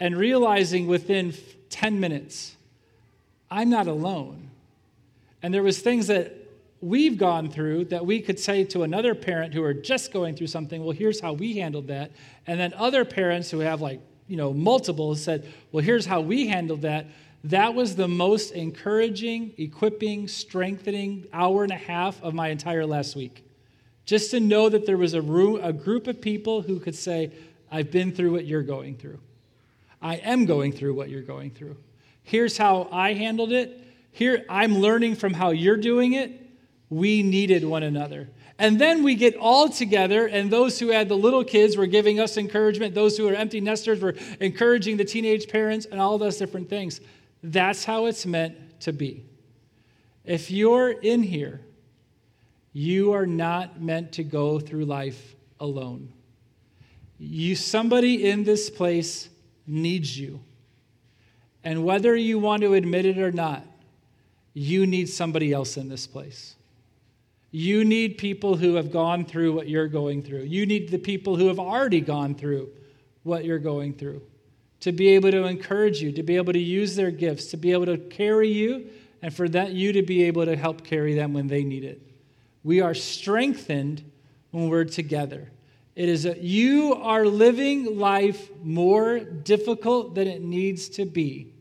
and 0.03 0.17
realizing 0.17 0.88
within 0.88 1.33
10 1.71 2.01
minutes, 2.01 2.57
I'm 3.49 3.71
not 3.71 3.87
alone. 3.87 4.51
And 5.45 5.55
there 5.55 5.62
was 5.62 5.79
things 5.79 6.09
that 6.09 6.35
we've 6.81 7.17
gone 7.17 7.49
through 7.49 7.85
that 7.85 8.05
we 8.05 8.21
could 8.21 8.41
say 8.41 8.65
to 8.65 8.83
another 8.83 9.15
parent 9.15 9.55
who 9.55 9.62
are 9.62 9.73
just 9.73 10.12
going 10.12 10.35
through 10.35 10.49
something, 10.49 10.83
well, 10.83 10.91
here's 10.91 11.21
how 11.21 11.35
we 11.35 11.57
handled 11.59 11.87
that. 11.87 12.11
And 12.49 12.59
then 12.59 12.75
other 12.75 13.05
parents 13.05 13.49
who 13.49 13.61
have 13.61 13.81
like, 13.81 14.01
you 14.27 14.37
know, 14.37 14.53
multiple 14.53 15.15
said, 15.15 15.47
well, 15.71 15.85
here's 15.85 16.05
how 16.05 16.21
we 16.21 16.49
handled 16.49 16.83
that. 16.83 17.07
That 17.45 17.75
was 17.75 17.95
the 17.95 18.09
most 18.09 18.51
encouraging, 18.51 19.53
equipping, 19.57 20.27
strengthening 20.27 21.29
hour 21.33 21.62
and 21.62 21.71
a 21.71 21.77
half 21.77 22.21
of 22.25 22.35
my 22.35 22.49
entire 22.49 22.87
last 22.87 23.15
week. 23.15 23.45
Just 24.05 24.33
to 24.33 24.41
know 24.41 24.69
that 24.69 24.85
there 24.85 24.99
was 24.99 25.15
a, 25.15 25.23
room, 25.23 25.61
a 25.62 25.73
group 25.73 26.09
of 26.09 26.21
people 26.21 26.61
who 26.61 26.81
could 26.81 26.97
say, 26.97 27.31
I've 27.71 27.93
been 27.93 28.11
through 28.11 28.33
what 28.33 28.47
you're 28.47 28.65
going 28.65 28.97
through. 28.97 29.21
I 30.03 30.17
am 30.17 30.45
going 30.45 30.73
through 30.73 30.95
what 30.95 31.09
you're 31.09 31.23
going 31.23 31.53
through. 31.53 31.77
Here's 32.23 32.59
how 32.59 32.88
I 32.93 33.15
handled 33.15 33.53
it. 33.53 33.81
Here, 34.11 34.45
I'm 34.49 34.79
learning 34.79 35.15
from 35.15 35.33
how 35.33 35.51
you're 35.51 35.77
doing 35.77 36.12
it. 36.12 36.38
We 36.91 37.23
needed 37.23 37.65
one 37.65 37.83
another. 37.83 38.29
And 38.59 38.79
then 38.79 39.03
we 39.03 39.15
get 39.15 39.37
all 39.37 39.69
together, 39.69 40.27
and 40.27 40.51
those 40.51 40.79
who 40.79 40.88
had 40.88 41.09
the 41.09 41.17
little 41.17 41.43
kids 41.43 41.77
were 41.77 41.87
giving 41.87 42.21
us 42.21 42.37
encouragement. 42.37 42.95
Those 42.95 43.17
who 43.17 43.29
are 43.29 43.35
empty 43.35 43.61
nesters 43.61 44.01
were 44.01 44.15
encouraging 44.41 44.99
the 44.99 45.05
teenage 45.05 45.49
parents, 45.49 45.87
and 45.87 46.01
all 46.01 46.19
those 46.19 46.37
different 46.37 46.69
things. 46.69 47.01
That's 47.43 47.85
how 47.85 48.07
it's 48.07 48.27
meant 48.27 48.81
to 48.81 48.93
be. 48.93 49.25
If 50.25 50.51
you're 50.51 50.91
in 50.91 51.23
here, 51.23 51.62
you 52.73 53.12
are 53.12 53.27
not 53.27 53.81
meant 53.81 54.12
to 54.12 54.25
go 54.25 54.61
through 54.61 54.85
life 54.85 55.35
alone. 55.59 56.12
You, 57.19 57.57
somebody 57.57 58.29
in 58.29 58.45
this 58.45 58.69
place 58.71 59.29
needs 59.66 60.18
you. 60.18 60.40
And 61.64 61.85
whether 61.85 62.16
you 62.16 62.38
want 62.38 62.62
to 62.62 62.75
admit 62.75 63.05
it 63.07 63.18
or 63.18 63.33
not, 63.33 63.64
you 64.55 64.87
need 64.87 65.09
somebody 65.09 65.53
else 65.53 65.77
in 65.77 65.88
this 65.88 66.07
place. 66.07 66.57
You 67.51 67.85
need 67.85 68.18
people 68.18 68.57
who 68.57 68.75
have 68.75 68.90
gone 68.90 69.25
through 69.25 69.53
what 69.53 69.68
you're 69.68 69.88
going 69.88 70.22
through. 70.22 70.42
You 70.42 70.66
need 70.66 70.90
the 70.90 70.98
people 70.98 71.37
who 71.37 71.48
have 71.48 71.59
already 71.59 72.01
gone 72.01 72.35
through 72.35 72.70
what 73.22 73.44
you're 73.44 73.59
going 73.59 73.94
through 73.94 74.22
to 74.81 74.90
be 74.90 75.09
able 75.09 75.31
to 75.31 75.44
encourage 75.44 76.03
you, 76.03 76.11
to 76.11 76.22
be 76.25 76.37
able 76.37 76.53
to 76.53 76.59
use 76.59 76.96
their 76.96 77.12
gifts, 77.12 77.46
to 77.46 77.57
be 77.57 77.70
able 77.70 77.87
to 77.87 77.96
carry 77.96 78.48
you, 78.48 78.90
and 79.22 79.33
for 79.33 79.48
that 79.48 79.72
you 79.72 79.92
to 79.92 80.03
be 80.03 80.25
able 80.25 80.44
to 80.44 80.57
help 80.57 80.83
carry 80.85 81.14
them 81.14 81.33
when 81.33 81.46
they 81.46 81.62
need 81.62 81.85
it. 81.85 82.03
We 82.64 82.81
are 82.81 82.94
strengthened 82.94 84.03
when 84.51 84.68
we're 84.68 84.85
together. 84.85 85.51
It 85.94 86.09
is 86.09 86.22
that 86.22 86.40
you 86.40 86.94
are 86.94 87.26
living 87.26 87.98
life 87.98 88.50
more 88.62 89.20
difficult 89.20 90.14
than 90.14 90.26
it 90.26 90.42
needs 90.42 90.88
to 90.90 91.05
be 91.05 91.52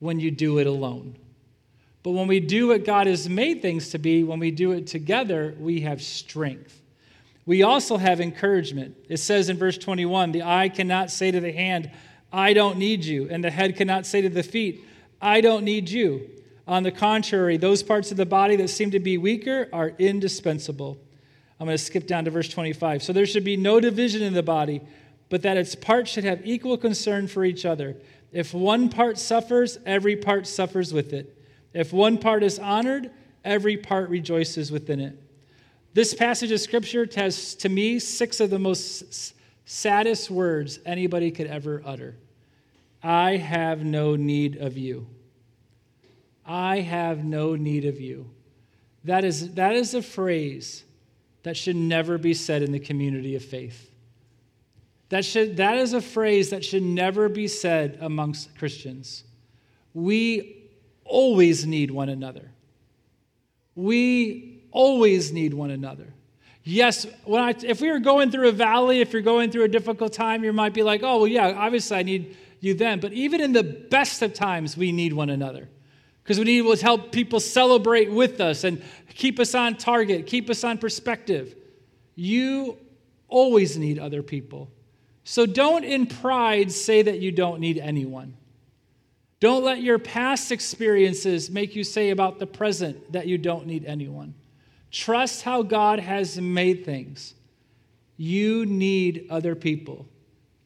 when 0.00 0.18
you 0.18 0.30
do 0.30 0.58
it 0.58 0.66
alone. 0.66 1.16
But 2.02 2.12
when 2.12 2.26
we 2.26 2.40
do 2.40 2.68
what 2.68 2.84
God 2.84 3.06
has 3.06 3.28
made 3.28 3.62
things 3.62 3.90
to 3.90 3.98
be, 3.98 4.24
when 4.24 4.38
we 4.38 4.50
do 4.50 4.72
it 4.72 4.86
together, 4.86 5.54
we 5.58 5.82
have 5.82 6.02
strength. 6.02 6.80
We 7.46 7.62
also 7.62 7.96
have 7.98 8.20
encouragement. 8.20 8.96
It 9.08 9.18
says 9.18 9.48
in 9.48 9.58
verse 9.58 9.76
21 9.76 10.32
the 10.32 10.42
eye 10.42 10.68
cannot 10.68 11.10
say 11.10 11.30
to 11.30 11.40
the 11.40 11.52
hand, 11.52 11.90
I 12.32 12.52
don't 12.52 12.78
need 12.78 13.04
you. 13.04 13.28
And 13.30 13.44
the 13.44 13.50
head 13.50 13.76
cannot 13.76 14.06
say 14.06 14.22
to 14.22 14.28
the 14.28 14.42
feet, 14.42 14.84
I 15.20 15.40
don't 15.40 15.64
need 15.64 15.90
you. 15.90 16.30
On 16.66 16.82
the 16.82 16.92
contrary, 16.92 17.56
those 17.56 17.82
parts 17.82 18.10
of 18.10 18.16
the 18.16 18.26
body 18.26 18.56
that 18.56 18.68
seem 18.68 18.92
to 18.92 19.00
be 19.00 19.18
weaker 19.18 19.68
are 19.72 19.92
indispensable. 19.98 20.98
I'm 21.60 21.66
going 21.66 21.76
to 21.76 21.84
skip 21.84 22.06
down 22.06 22.24
to 22.24 22.30
verse 22.30 22.48
25. 22.48 23.02
So 23.02 23.12
there 23.12 23.26
should 23.26 23.44
be 23.44 23.58
no 23.58 23.80
division 23.80 24.22
in 24.22 24.32
the 24.32 24.42
body, 24.42 24.80
but 25.28 25.42
that 25.42 25.58
its 25.58 25.74
parts 25.74 26.10
should 26.10 26.24
have 26.24 26.40
equal 26.46 26.78
concern 26.78 27.28
for 27.28 27.44
each 27.44 27.66
other. 27.66 27.96
If 28.32 28.54
one 28.54 28.88
part 28.88 29.18
suffers, 29.18 29.78
every 29.84 30.16
part 30.16 30.46
suffers 30.46 30.94
with 30.94 31.12
it. 31.12 31.36
If 31.74 31.92
one 31.92 32.16
part 32.16 32.42
is 32.42 32.58
honored, 32.58 33.10
every 33.44 33.76
part 33.76 34.08
rejoices 34.08 34.72
within 34.72 35.00
it. 35.00 35.22
This 35.92 36.14
passage 36.14 36.50
of 36.50 36.60
scripture 36.60 37.06
has, 37.16 37.54
to 37.56 37.68
me, 37.68 37.98
six 37.98 38.40
of 38.40 38.48
the 38.48 38.58
most 38.58 39.34
saddest 39.66 40.30
words 40.30 40.78
anybody 40.86 41.30
could 41.30 41.46
ever 41.46 41.82
utter 41.84 42.16
I 43.02 43.36
have 43.36 43.82
no 43.82 44.14
need 44.16 44.56
of 44.56 44.76
you. 44.76 45.06
I 46.44 46.80
have 46.80 47.24
no 47.24 47.54
need 47.54 47.84
of 47.84 47.98
you. 47.98 48.30
That 49.04 49.24
is, 49.24 49.54
that 49.54 49.74
is 49.74 49.94
a 49.94 50.02
phrase 50.02 50.84
that 51.42 51.56
should 51.56 51.76
never 51.76 52.18
be 52.18 52.34
said 52.34 52.62
in 52.62 52.72
the 52.72 52.78
community 52.78 53.34
of 53.34 53.44
faith. 53.44 53.90
That, 55.08 55.24
should, 55.24 55.56
that 55.56 55.76
is 55.76 55.92
a 55.92 56.00
phrase 56.00 56.50
that 56.50 56.64
should 56.64 56.82
never 56.82 57.28
be 57.28 57.48
said 57.48 57.98
amongst 58.00 58.56
Christians. 58.58 59.24
We 59.92 60.68
always 61.04 61.66
need 61.66 61.90
one 61.90 62.08
another. 62.08 62.50
We 63.74 64.62
always 64.70 65.32
need 65.32 65.52
one 65.52 65.70
another. 65.70 66.14
Yes, 66.62 67.06
when 67.24 67.42
I, 67.42 67.54
if 67.64 67.80
we 67.80 67.90
were 67.90 67.98
going 67.98 68.30
through 68.30 68.48
a 68.48 68.52
valley, 68.52 69.00
if 69.00 69.12
you're 69.12 69.22
going 69.22 69.50
through 69.50 69.64
a 69.64 69.68
difficult 69.68 70.12
time, 70.12 70.44
you 70.44 70.52
might 70.52 70.74
be 70.74 70.82
like, 70.82 71.02
oh, 71.02 71.18
well, 71.18 71.26
yeah, 71.26 71.48
obviously 71.56 71.96
I 71.96 72.02
need 72.02 72.36
you 72.60 72.74
then. 72.74 73.00
But 73.00 73.12
even 73.12 73.40
in 73.40 73.52
the 73.52 73.64
best 73.64 74.22
of 74.22 74.34
times, 74.34 74.76
we 74.76 74.92
need 74.92 75.12
one 75.12 75.30
another 75.30 75.68
because 76.22 76.38
we 76.38 76.44
need 76.44 76.62
to 76.62 76.84
help 76.84 77.12
people 77.12 77.40
celebrate 77.40 78.10
with 78.10 78.40
us 78.40 78.64
and 78.64 78.82
keep 79.14 79.40
us 79.40 79.54
on 79.54 79.76
target, 79.76 80.26
keep 80.26 80.48
us 80.50 80.64
on 80.64 80.78
perspective. 80.78 81.54
You 82.14 82.78
always 83.28 83.76
need 83.76 83.98
other 83.98 84.22
people. 84.22 84.70
So 85.24 85.46
don't 85.46 85.84
in 85.84 86.06
pride 86.06 86.72
say 86.72 87.02
that 87.02 87.20
you 87.20 87.32
don't 87.32 87.60
need 87.60 87.78
anyone. 87.78 88.36
Don't 89.40 89.64
let 89.64 89.82
your 89.82 89.98
past 89.98 90.52
experiences 90.52 91.50
make 91.50 91.74
you 91.74 91.82
say 91.82 92.10
about 92.10 92.38
the 92.38 92.46
present 92.46 93.12
that 93.12 93.26
you 93.26 93.38
don't 93.38 93.66
need 93.66 93.86
anyone. 93.86 94.34
Trust 94.90 95.42
how 95.42 95.62
God 95.62 95.98
has 95.98 96.38
made 96.38 96.84
things. 96.84 97.34
You 98.16 98.66
need 98.66 99.28
other 99.30 99.54
people 99.54 100.06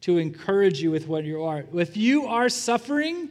to 0.00 0.18
encourage 0.18 0.82
you 0.82 0.90
with 0.90 1.06
what 1.06 1.24
you 1.24 1.44
are. 1.44 1.64
If 1.72 1.96
you 1.96 2.26
are 2.26 2.48
suffering, 2.48 3.30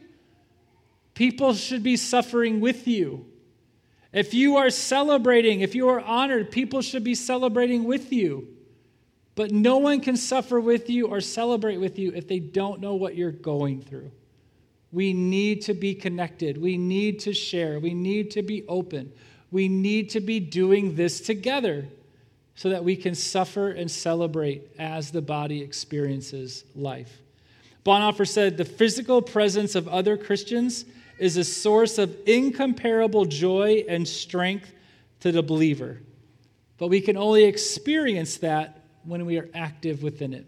people 1.14 1.54
should 1.54 1.82
be 1.82 1.96
suffering 1.96 2.60
with 2.60 2.86
you. 2.86 3.26
If 4.12 4.34
you 4.34 4.56
are 4.56 4.70
celebrating, 4.70 5.60
if 5.60 5.74
you 5.74 5.88
are 5.88 6.00
honored, 6.00 6.50
people 6.50 6.82
should 6.82 7.04
be 7.04 7.14
celebrating 7.14 7.84
with 7.84 8.12
you. 8.12 8.48
But 9.34 9.50
no 9.50 9.78
one 9.78 10.00
can 10.00 10.16
suffer 10.16 10.60
with 10.60 10.88
you 10.88 11.08
or 11.08 11.20
celebrate 11.20 11.78
with 11.78 11.98
you 11.98 12.12
if 12.14 12.28
they 12.28 12.38
don't 12.38 12.80
know 12.80 12.94
what 12.94 13.16
you're 13.16 13.32
going 13.32 13.82
through. 13.82 14.12
We 14.92 15.12
need 15.12 15.62
to 15.62 15.74
be 15.74 15.94
connected. 15.94 16.56
We 16.56 16.78
need 16.78 17.18
to 17.20 17.32
share. 17.32 17.80
We 17.80 17.94
need 17.94 18.30
to 18.32 18.42
be 18.42 18.64
open 18.68 19.12
we 19.54 19.68
need 19.68 20.10
to 20.10 20.20
be 20.20 20.40
doing 20.40 20.96
this 20.96 21.20
together 21.20 21.86
so 22.56 22.70
that 22.70 22.82
we 22.82 22.96
can 22.96 23.14
suffer 23.14 23.70
and 23.70 23.88
celebrate 23.88 24.68
as 24.80 25.12
the 25.12 25.22
body 25.22 25.62
experiences 25.62 26.64
life. 26.74 27.22
Bonhoeffer 27.86 28.26
said 28.26 28.56
the 28.56 28.64
physical 28.64 29.22
presence 29.22 29.76
of 29.76 29.86
other 29.86 30.16
Christians 30.16 30.86
is 31.18 31.36
a 31.36 31.44
source 31.44 31.98
of 31.98 32.16
incomparable 32.26 33.24
joy 33.24 33.84
and 33.88 34.06
strength 34.06 34.72
to 35.20 35.32
the 35.32 35.42
believer. 35.42 36.00
But 36.78 36.88
we 36.88 37.00
can 37.00 37.16
only 37.16 37.44
experience 37.44 38.38
that 38.38 38.82
when 39.04 39.24
we 39.26 39.38
are 39.38 39.48
active 39.54 40.02
within 40.02 40.34
it. 40.34 40.46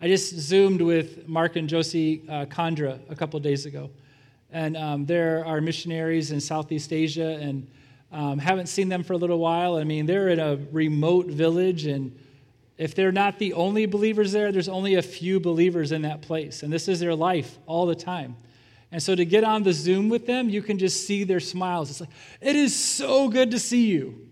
I 0.00 0.06
just 0.06 0.34
zoomed 0.36 0.80
with 0.80 1.26
Mark 1.26 1.56
and 1.56 1.68
Josie 1.68 2.22
uh, 2.28 2.46
a 2.48 3.16
couple 3.16 3.40
days 3.40 3.66
ago. 3.66 3.90
And 4.50 4.76
um, 4.76 5.06
there 5.06 5.44
are 5.44 5.60
missionaries 5.60 6.30
in 6.30 6.40
Southeast 6.40 6.92
Asia, 6.92 7.38
and 7.40 7.66
um, 8.12 8.38
haven't 8.38 8.68
seen 8.68 8.88
them 8.88 9.02
for 9.02 9.12
a 9.12 9.16
little 9.16 9.38
while. 9.38 9.76
I 9.76 9.84
mean, 9.84 10.06
they're 10.06 10.28
in 10.28 10.40
a 10.40 10.58
remote 10.72 11.26
village, 11.26 11.86
and 11.86 12.16
if 12.78 12.94
they're 12.94 13.12
not 13.12 13.38
the 13.38 13.52
only 13.52 13.86
believers 13.86 14.32
there, 14.32 14.52
there's 14.52 14.68
only 14.68 14.94
a 14.94 15.02
few 15.02 15.40
believers 15.40 15.92
in 15.92 16.02
that 16.02 16.22
place. 16.22 16.62
And 16.62 16.72
this 16.72 16.88
is 16.88 17.00
their 17.00 17.14
life 17.14 17.58
all 17.66 17.86
the 17.86 17.94
time. 17.94 18.36
And 18.90 19.02
so 19.02 19.14
to 19.14 19.24
get 19.24 19.44
on 19.44 19.62
the 19.62 19.72
Zoom 19.72 20.08
with 20.08 20.26
them, 20.26 20.48
you 20.48 20.62
can 20.62 20.78
just 20.78 21.06
see 21.06 21.24
their 21.24 21.40
smiles. 21.40 21.90
It's 21.90 22.00
like, 22.00 22.10
it 22.40 22.56
is 22.56 22.74
so 22.74 23.28
good 23.28 23.50
to 23.50 23.58
see 23.58 23.86
you. 23.86 24.26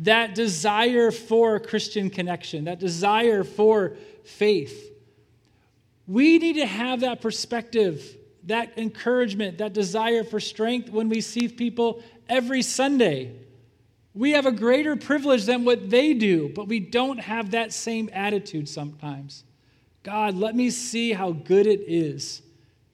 That 0.00 0.34
desire 0.34 1.10
for 1.10 1.58
Christian 1.58 2.10
connection, 2.10 2.64
that 2.64 2.78
desire 2.78 3.42
for 3.42 3.96
faith. 4.24 4.92
We 6.06 6.38
need 6.38 6.54
to 6.54 6.66
have 6.66 7.00
that 7.00 7.20
perspective, 7.20 8.16
that 8.44 8.78
encouragement, 8.78 9.58
that 9.58 9.72
desire 9.72 10.22
for 10.22 10.38
strength 10.38 10.90
when 10.90 11.08
we 11.08 11.20
see 11.20 11.48
people 11.48 12.02
every 12.28 12.62
Sunday. 12.62 13.32
We 14.14 14.32
have 14.32 14.46
a 14.46 14.52
greater 14.52 14.94
privilege 14.96 15.46
than 15.46 15.64
what 15.64 15.90
they 15.90 16.14
do, 16.14 16.52
but 16.54 16.68
we 16.68 16.78
don't 16.78 17.18
have 17.18 17.50
that 17.50 17.72
same 17.72 18.08
attitude 18.12 18.68
sometimes. 18.68 19.44
God, 20.04 20.36
let 20.36 20.54
me 20.54 20.70
see 20.70 21.12
how 21.12 21.32
good 21.32 21.66
it 21.66 21.80
is 21.88 22.42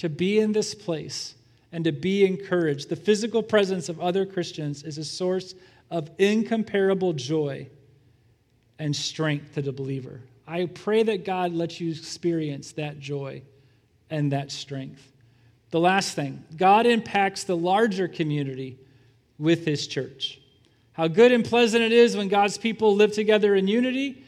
to 0.03 0.09
be 0.09 0.41
in 0.41 0.51
this 0.51 0.75
place 0.75 1.37
and 1.71 1.85
to 1.85 1.93
be 1.93 2.27
encouraged. 2.27 2.89
The 2.89 2.97
physical 2.97 3.41
presence 3.41 3.89
of 3.89 4.01
other 4.01 4.27
Christians 4.27 4.83
is 4.83 4.99
a 4.99 5.05
source 5.05 5.55
of 5.93 6.11
incomparable 6.19 7.13
joy 7.13 7.69
and 8.81 8.97
strength 8.97 9.55
to 9.55 9.63
the 9.63 9.71
believer. 9.71 10.21
I 10.45 10.67
pray 10.67 11.05
that 11.05 11.25
God 11.25 11.53
lets 11.53 11.81
you 11.81 11.93
experience 11.93 12.73
that 12.73 12.99
joy 12.99 13.43
and 14.11 14.33
that 14.33 14.51
strength. 14.51 15.07
The 15.71 15.79
last 15.79 16.17
thing 16.17 16.43
God 16.57 16.85
impacts 16.85 17.45
the 17.45 17.57
larger 17.57 18.09
community 18.09 18.81
with 19.39 19.65
his 19.65 19.87
church. 19.87 20.41
How 20.95 21.07
good 21.07 21.31
and 21.31 21.45
pleasant 21.45 21.85
it 21.85 21.93
is 21.93 22.17
when 22.17 22.27
God's 22.27 22.59
people 22.59 22.97
live 22.97 23.13
together 23.13 23.55
in 23.55 23.69
unity. 23.69 24.25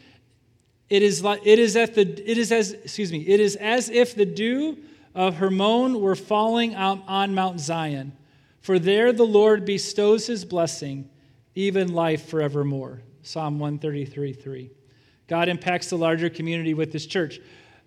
It 0.89 1.03
is, 1.03 1.25
like, 1.25 1.45
it 1.45 1.59
is, 1.59 1.75
at 1.75 1.97
the, 1.97 2.03
it 2.03 2.39
is 2.39 2.53
as, 2.53 2.75
excuse 2.75 3.11
me, 3.11 3.27
it 3.27 3.41
is 3.41 3.57
as 3.57 3.89
if 3.89 4.15
the 4.15 4.25
dew 4.25 4.79
of 5.15 5.37
Hermon 5.37 6.01
were 6.01 6.17
falling 6.17 6.75
out 6.75 7.01
on 7.07 7.35
Mount 7.35 7.61
Zion. 7.61 8.13
For 8.61 8.79
there 8.79 9.13
the 9.13 9.27
Lord 9.27 9.65
bestows 9.65 10.27
his 10.27 10.45
blessing, 10.45 11.09
even 11.55 11.93
life 11.93 12.29
forevermore. 12.29 13.03
Psalm 13.23 13.59
133 13.59 14.33
3. 14.33 14.71
God 15.29 15.49
impacts 15.49 15.91
the 15.91 15.97
larger 15.97 16.29
community 16.29 16.75
with 16.75 16.93
his 16.93 17.07
church. 17.07 17.41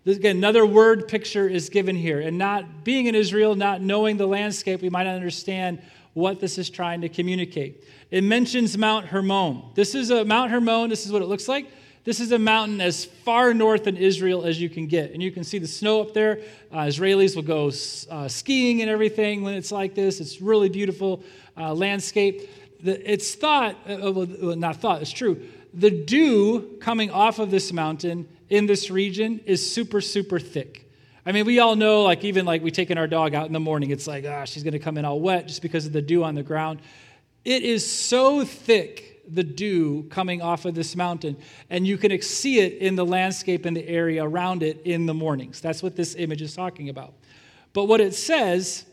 This, 0.03 0.17
Again, 0.17 0.37
another 0.37 0.65
word 0.65 1.07
picture 1.07 1.47
is 1.47 1.69
given 1.69 1.95
here. 1.95 2.21
And 2.21 2.37
not 2.37 2.83
being 2.83 3.07
in 3.07 3.15
Israel, 3.15 3.55
not 3.55 3.81
knowing 3.81 4.17
the 4.17 4.25
landscape, 4.25 4.81
we 4.81 4.89
might 4.89 5.03
not 5.03 5.15
understand 5.15 5.81
what 6.13 6.39
this 6.39 6.57
is 6.57 6.69
trying 6.69 7.01
to 7.01 7.09
communicate. 7.09 7.83
It 8.09 8.23
mentions 8.23 8.77
Mount 8.77 9.05
Hermon. 9.05 9.63
This 9.75 9.93
is 9.93 10.09
a 10.09 10.25
Mount 10.25 10.49
Hermon, 10.49 10.89
this 10.89 11.05
is 11.05 11.11
what 11.11 11.21
it 11.21 11.25
looks 11.25 11.47
like. 11.47 11.67
This 12.07 12.21
is 12.21 12.31
a 12.31 12.39
mountain 12.39 12.79
as 12.79 13.03
far 13.03 13.53
north 13.53 13.85
in 13.85 13.97
Israel 13.97 14.45
as 14.45 14.61
you 14.61 14.69
can 14.69 14.87
get. 14.87 15.11
And 15.11 15.21
you 15.21 15.29
can 15.29 15.43
see 15.43 15.59
the 15.59 15.67
snow 15.67 15.99
up 15.99 16.13
there. 16.13 16.39
Uh, 16.71 16.83
Israelis 16.83 17.35
will 17.35 17.41
go 17.41 17.67
uh, 18.09 18.29
skiing 18.29 18.81
and 18.81 18.89
everything 18.89 19.41
when 19.41 19.55
it's 19.55 19.73
like 19.73 19.93
this. 19.93 20.21
It's 20.21 20.39
really 20.39 20.69
beautiful 20.69 21.21
uh, 21.57 21.73
landscape. 21.73 22.49
The, 22.81 23.11
it's 23.11 23.35
thought, 23.35 23.75
uh, 23.89 24.13
well, 24.13 24.55
not 24.55 24.77
thought, 24.77 25.01
it's 25.01 25.11
true. 25.11 25.49
The 25.73 25.91
dew 25.91 26.77
coming 26.79 27.11
off 27.11 27.39
of 27.39 27.51
this 27.51 27.73
mountain 27.73 28.29
in 28.47 28.67
this 28.67 28.89
region 28.89 29.41
is 29.45 29.69
super, 29.69 29.99
super 29.99 30.39
thick. 30.39 30.89
I 31.25 31.33
mean, 31.33 31.45
we 31.45 31.59
all 31.59 31.75
know, 31.75 32.03
like, 32.03 32.23
even 32.23 32.45
like 32.45 32.63
we 32.63 32.71
taking 32.71 32.97
our 32.97 33.07
dog 33.07 33.35
out 33.35 33.47
in 33.47 33.51
the 33.51 33.59
morning, 33.59 33.89
it's 33.89 34.07
like, 34.07 34.23
ah, 34.25 34.45
she's 34.45 34.63
going 34.63 34.71
to 34.71 34.79
come 34.79 34.97
in 34.97 35.03
all 35.03 35.19
wet 35.19 35.49
just 35.49 35.61
because 35.61 35.85
of 35.85 35.91
the 35.91 36.01
dew 36.01 36.23
on 36.23 36.35
the 36.35 36.43
ground. 36.43 36.79
It 37.43 37.63
is 37.63 37.85
so 37.85 38.45
thick, 38.45 39.16
the 39.29 39.43
dew 39.43 40.07
coming 40.09 40.41
off 40.41 40.65
of 40.65 40.75
this 40.75 40.95
mountain, 40.95 41.37
and 41.69 41.85
you 41.85 41.97
can 41.97 42.21
see 42.21 42.59
it 42.59 42.73
in 42.73 42.95
the 42.95 43.05
landscape 43.05 43.65
in 43.65 43.73
the 43.73 43.87
area 43.87 44.23
around 44.23 44.63
it 44.63 44.81
in 44.85 45.05
the 45.05 45.13
mornings. 45.13 45.61
That's 45.61 45.83
what 45.83 45.95
this 45.95 46.15
image 46.15 46.41
is 46.41 46.55
talking 46.55 46.89
about. 46.89 47.13
But 47.73 47.85
what 47.85 48.01
it 48.01 48.15
says 48.15 48.85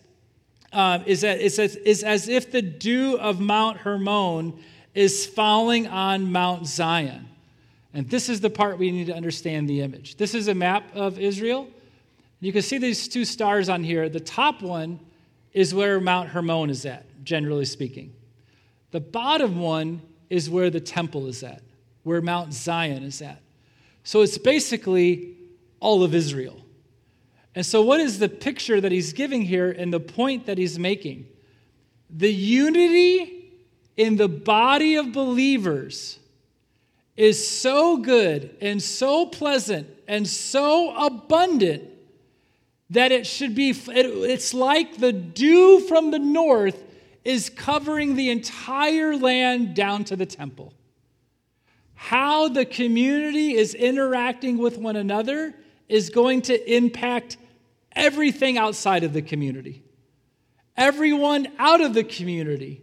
um, 0.72 1.04
is 1.06 1.20
that 1.20 1.40
it's 1.40 1.58
as, 1.58 1.76
it's 1.76 2.02
as 2.02 2.28
if 2.28 2.50
the 2.50 2.62
dew 2.62 3.16
of 3.18 3.40
Mount 3.40 3.78
Hermon 3.78 4.58
is 4.94 5.26
falling 5.26 5.86
on 5.86 6.30
Mount 6.30 6.66
Zion. 6.66 7.28
And 7.92 8.10
this 8.10 8.28
is 8.28 8.40
the 8.40 8.50
part 8.50 8.78
we 8.78 8.90
need 8.90 9.06
to 9.06 9.14
understand 9.14 9.68
the 9.68 9.80
image. 9.80 10.16
This 10.16 10.34
is 10.34 10.48
a 10.48 10.54
map 10.54 10.84
of 10.94 11.18
Israel. 11.18 11.68
You 12.40 12.52
can 12.52 12.62
see 12.62 12.78
these 12.78 13.06
two 13.08 13.24
stars 13.24 13.68
on 13.68 13.84
here. 13.84 14.08
The 14.08 14.20
top 14.20 14.62
one 14.62 14.98
is 15.52 15.72
where 15.72 16.00
Mount 16.00 16.28
Hermon 16.28 16.70
is 16.70 16.84
at, 16.84 17.06
generally 17.24 17.64
speaking. 17.64 18.12
The 18.90 19.00
bottom 19.00 19.60
one 19.60 20.02
is 20.30 20.50
where 20.50 20.70
the 20.70 20.80
temple 20.80 21.26
is 21.26 21.42
at, 21.42 21.62
where 22.02 22.20
Mount 22.20 22.52
Zion 22.52 23.02
is 23.02 23.22
at. 23.22 23.40
So 24.02 24.20
it's 24.22 24.38
basically 24.38 25.34
all 25.80 26.02
of 26.02 26.14
Israel. 26.14 26.60
And 27.54 27.64
so, 27.64 27.82
what 27.82 28.00
is 28.00 28.18
the 28.18 28.28
picture 28.28 28.80
that 28.80 28.90
he's 28.90 29.12
giving 29.12 29.42
here 29.42 29.70
and 29.70 29.92
the 29.92 30.00
point 30.00 30.46
that 30.46 30.58
he's 30.58 30.78
making? 30.78 31.26
The 32.10 32.32
unity 32.32 33.52
in 33.96 34.16
the 34.16 34.28
body 34.28 34.96
of 34.96 35.12
believers 35.12 36.18
is 37.16 37.46
so 37.46 37.98
good 37.98 38.56
and 38.60 38.82
so 38.82 39.26
pleasant 39.26 39.88
and 40.08 40.26
so 40.26 40.94
abundant 40.96 41.84
that 42.90 43.12
it 43.12 43.26
should 43.26 43.54
be, 43.54 43.70
it's 43.70 44.52
like 44.52 44.98
the 44.98 45.12
dew 45.12 45.80
from 45.80 46.10
the 46.10 46.18
north 46.18 46.82
is 47.24 47.48
covering 47.48 48.16
the 48.16 48.30
entire 48.30 49.16
land 49.16 49.74
down 49.74 50.04
to 50.04 50.16
the 50.16 50.26
temple. 50.26 50.74
How 51.94 52.48
the 52.48 52.66
community 52.66 53.54
is 53.54 53.74
interacting 53.74 54.58
with 54.58 54.76
one 54.76 54.96
another 54.96 55.54
is 55.88 56.10
going 56.10 56.42
to 56.42 56.74
impact 56.74 57.36
everything 57.92 58.58
outside 58.58 59.04
of 59.04 59.12
the 59.12 59.22
community. 59.22 59.82
Everyone 60.76 61.48
out 61.58 61.80
of 61.80 61.94
the 61.94 62.04
community 62.04 62.82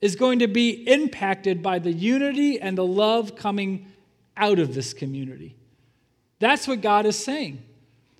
is 0.00 0.16
going 0.16 0.38
to 0.38 0.48
be 0.48 0.70
impacted 0.70 1.62
by 1.62 1.78
the 1.78 1.92
unity 1.92 2.60
and 2.60 2.76
the 2.76 2.86
love 2.86 3.34
coming 3.34 3.86
out 4.36 4.58
of 4.58 4.74
this 4.74 4.92
community. 4.92 5.56
That's 6.38 6.66
what 6.66 6.80
God 6.80 7.06
is 7.06 7.22
saying. 7.22 7.62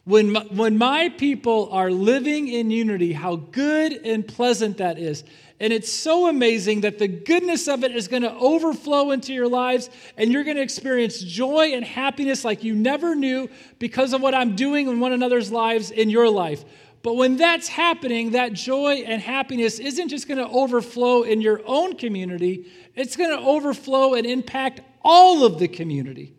When 0.05 0.33
my, 0.33 0.41
when 0.51 0.79
my 0.79 1.11
people 1.11 1.69
are 1.73 1.91
living 1.91 2.49
in 2.49 2.71
unity, 2.71 3.13
how 3.13 3.37
good 3.37 3.93
and 3.93 4.27
pleasant 4.27 4.79
that 4.79 4.99
is. 4.99 5.25
And 5.61 5.75
it's 5.75 5.93
so 5.93 6.27
amazing 6.27 6.81
that 6.81 6.99
the 6.99 7.07
goodness 7.07 7.69
of 7.69 7.85
it 7.85 7.95
is 7.95 8.09
going 8.09 8.23
to 8.23 8.35
overflow 8.35 9.11
into 9.11 9.35
your 9.35 9.47
lives, 9.47 9.91
and 10.17 10.33
you're 10.33 10.43
going 10.43 10.57
to 10.57 10.63
experience 10.63 11.21
joy 11.21 11.73
and 11.75 11.85
happiness 11.85 12.47
like 12.47 12.65
you 12.65 12.75
never 12.75 13.15
knew 13.15 13.51
because 13.79 14.15
of 14.15 14.23
what 14.23 14.35
I'm 14.35 14.57
doing 14.57 14.89
in 14.89 15.01
one 15.01 15.13
another's 15.13 15.53
lives 15.53 15.91
in 15.91 16.09
your 16.09 16.31
life. 16.31 16.65
But 17.03 17.15
when 17.17 17.37
that's 17.37 17.69
happening, 17.69 18.31
that 18.31 18.55
joy 18.55 19.05
and 19.07 19.21
happiness 19.21 19.79
isn't 19.79 20.09
just 20.09 20.27
going 20.27 20.39
to 20.39 20.49
overflow 20.49 21.25
in 21.25 21.43
your 21.43 21.61
own 21.67 21.97
community, 21.97 22.71
it's 22.95 23.17
going 23.17 23.31
to 23.31 23.45
overflow 23.45 24.15
and 24.15 24.27
impact 24.27 24.81
all 25.03 25.45
of 25.45 25.59
the 25.59 25.69
community. 25.69 26.35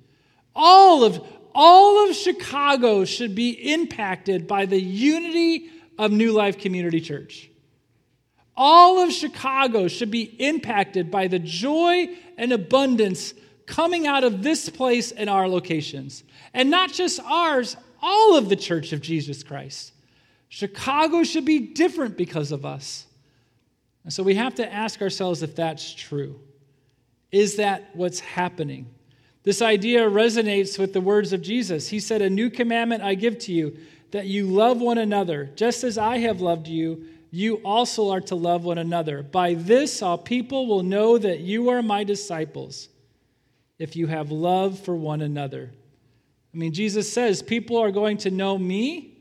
All 0.56 1.04
of, 1.04 1.24
all 1.54 2.10
of 2.10 2.16
Chicago 2.16 3.06
should 3.06 3.36
be 3.36 3.52
impacted 3.72 4.48
by 4.48 4.66
the 4.66 4.82
unity 4.82 5.70
of 6.00 6.12
New 6.12 6.32
Life 6.32 6.58
Community 6.58 7.02
Church. 7.02 7.51
All 8.64 9.02
of 9.02 9.12
Chicago 9.12 9.88
should 9.88 10.12
be 10.12 10.22
impacted 10.22 11.10
by 11.10 11.28
the 11.28 11.40
joy 11.40 12.10
and 12.38 12.54
abundance 12.54 13.34
coming 13.66 14.06
out 14.06 14.24
of 14.24 14.44
this 14.44 14.70
place 14.70 15.12
and 15.12 15.32
our 15.32 15.48
locations. 15.48 16.24
And 16.54 16.70
not 16.70 16.94
just 16.94 17.20
ours, 17.22 17.76
all 18.04 18.38
of 18.38 18.50
the 18.50 18.56
Church 18.56 18.94
of 18.94 19.02
Jesus 19.02 19.42
Christ. 19.42 19.94
Chicago 20.48 21.24
should 21.24 21.44
be 21.44 21.58
different 21.58 22.18
because 22.18 22.52
of 22.52 22.64
us. 22.64 23.08
And 24.04 24.14
so 24.14 24.22
we 24.22 24.36
have 24.36 24.54
to 24.54 24.72
ask 24.72 25.02
ourselves 25.02 25.42
if 25.42 25.56
that's 25.56 25.92
true. 25.96 26.40
Is 27.32 27.56
that 27.56 27.90
what's 27.96 28.20
happening? 28.20 28.86
This 29.42 29.64
idea 29.64 30.08
resonates 30.08 30.78
with 30.78 30.94
the 30.94 31.02
words 31.02 31.34
of 31.34 31.42
Jesus. 31.42 31.88
He 31.88 32.00
said, 32.00 32.22
A 32.22 32.30
new 32.30 32.52
commandment 32.52 33.02
I 33.02 33.16
give 33.16 33.40
to 33.40 33.54
you, 33.54 33.76
that 34.12 34.28
you 34.28 34.46
love 34.46 34.80
one 34.80 35.00
another. 35.00 35.50
Just 35.56 35.84
as 35.84 35.98
I 35.98 36.20
have 36.20 36.42
loved 36.42 36.68
you, 36.68 37.08
you 37.32 37.56
also 37.64 38.12
are 38.12 38.22
to 38.22 38.36
love 38.36 38.64
one 38.64 38.78
another. 38.78 39.24
By 39.24 39.56
this, 39.56 40.02
all 40.02 40.18
people 40.18 40.68
will 40.68 40.84
know 40.84 41.18
that 41.18 41.40
you 41.40 41.70
are 41.70 41.82
my 41.82 42.04
disciples, 42.04 42.90
if 43.80 43.96
you 43.96 44.08
have 44.08 44.32
love 44.32 44.78
for 44.78 44.96
one 44.96 45.22
another. 45.22 45.72
I 46.54 46.58
mean, 46.58 46.74
Jesus 46.74 47.12
says 47.12 47.42
people 47.42 47.78
are 47.78 47.92
going 47.92 48.18
to 48.18 48.30
know 48.30 48.58
me 48.58 49.18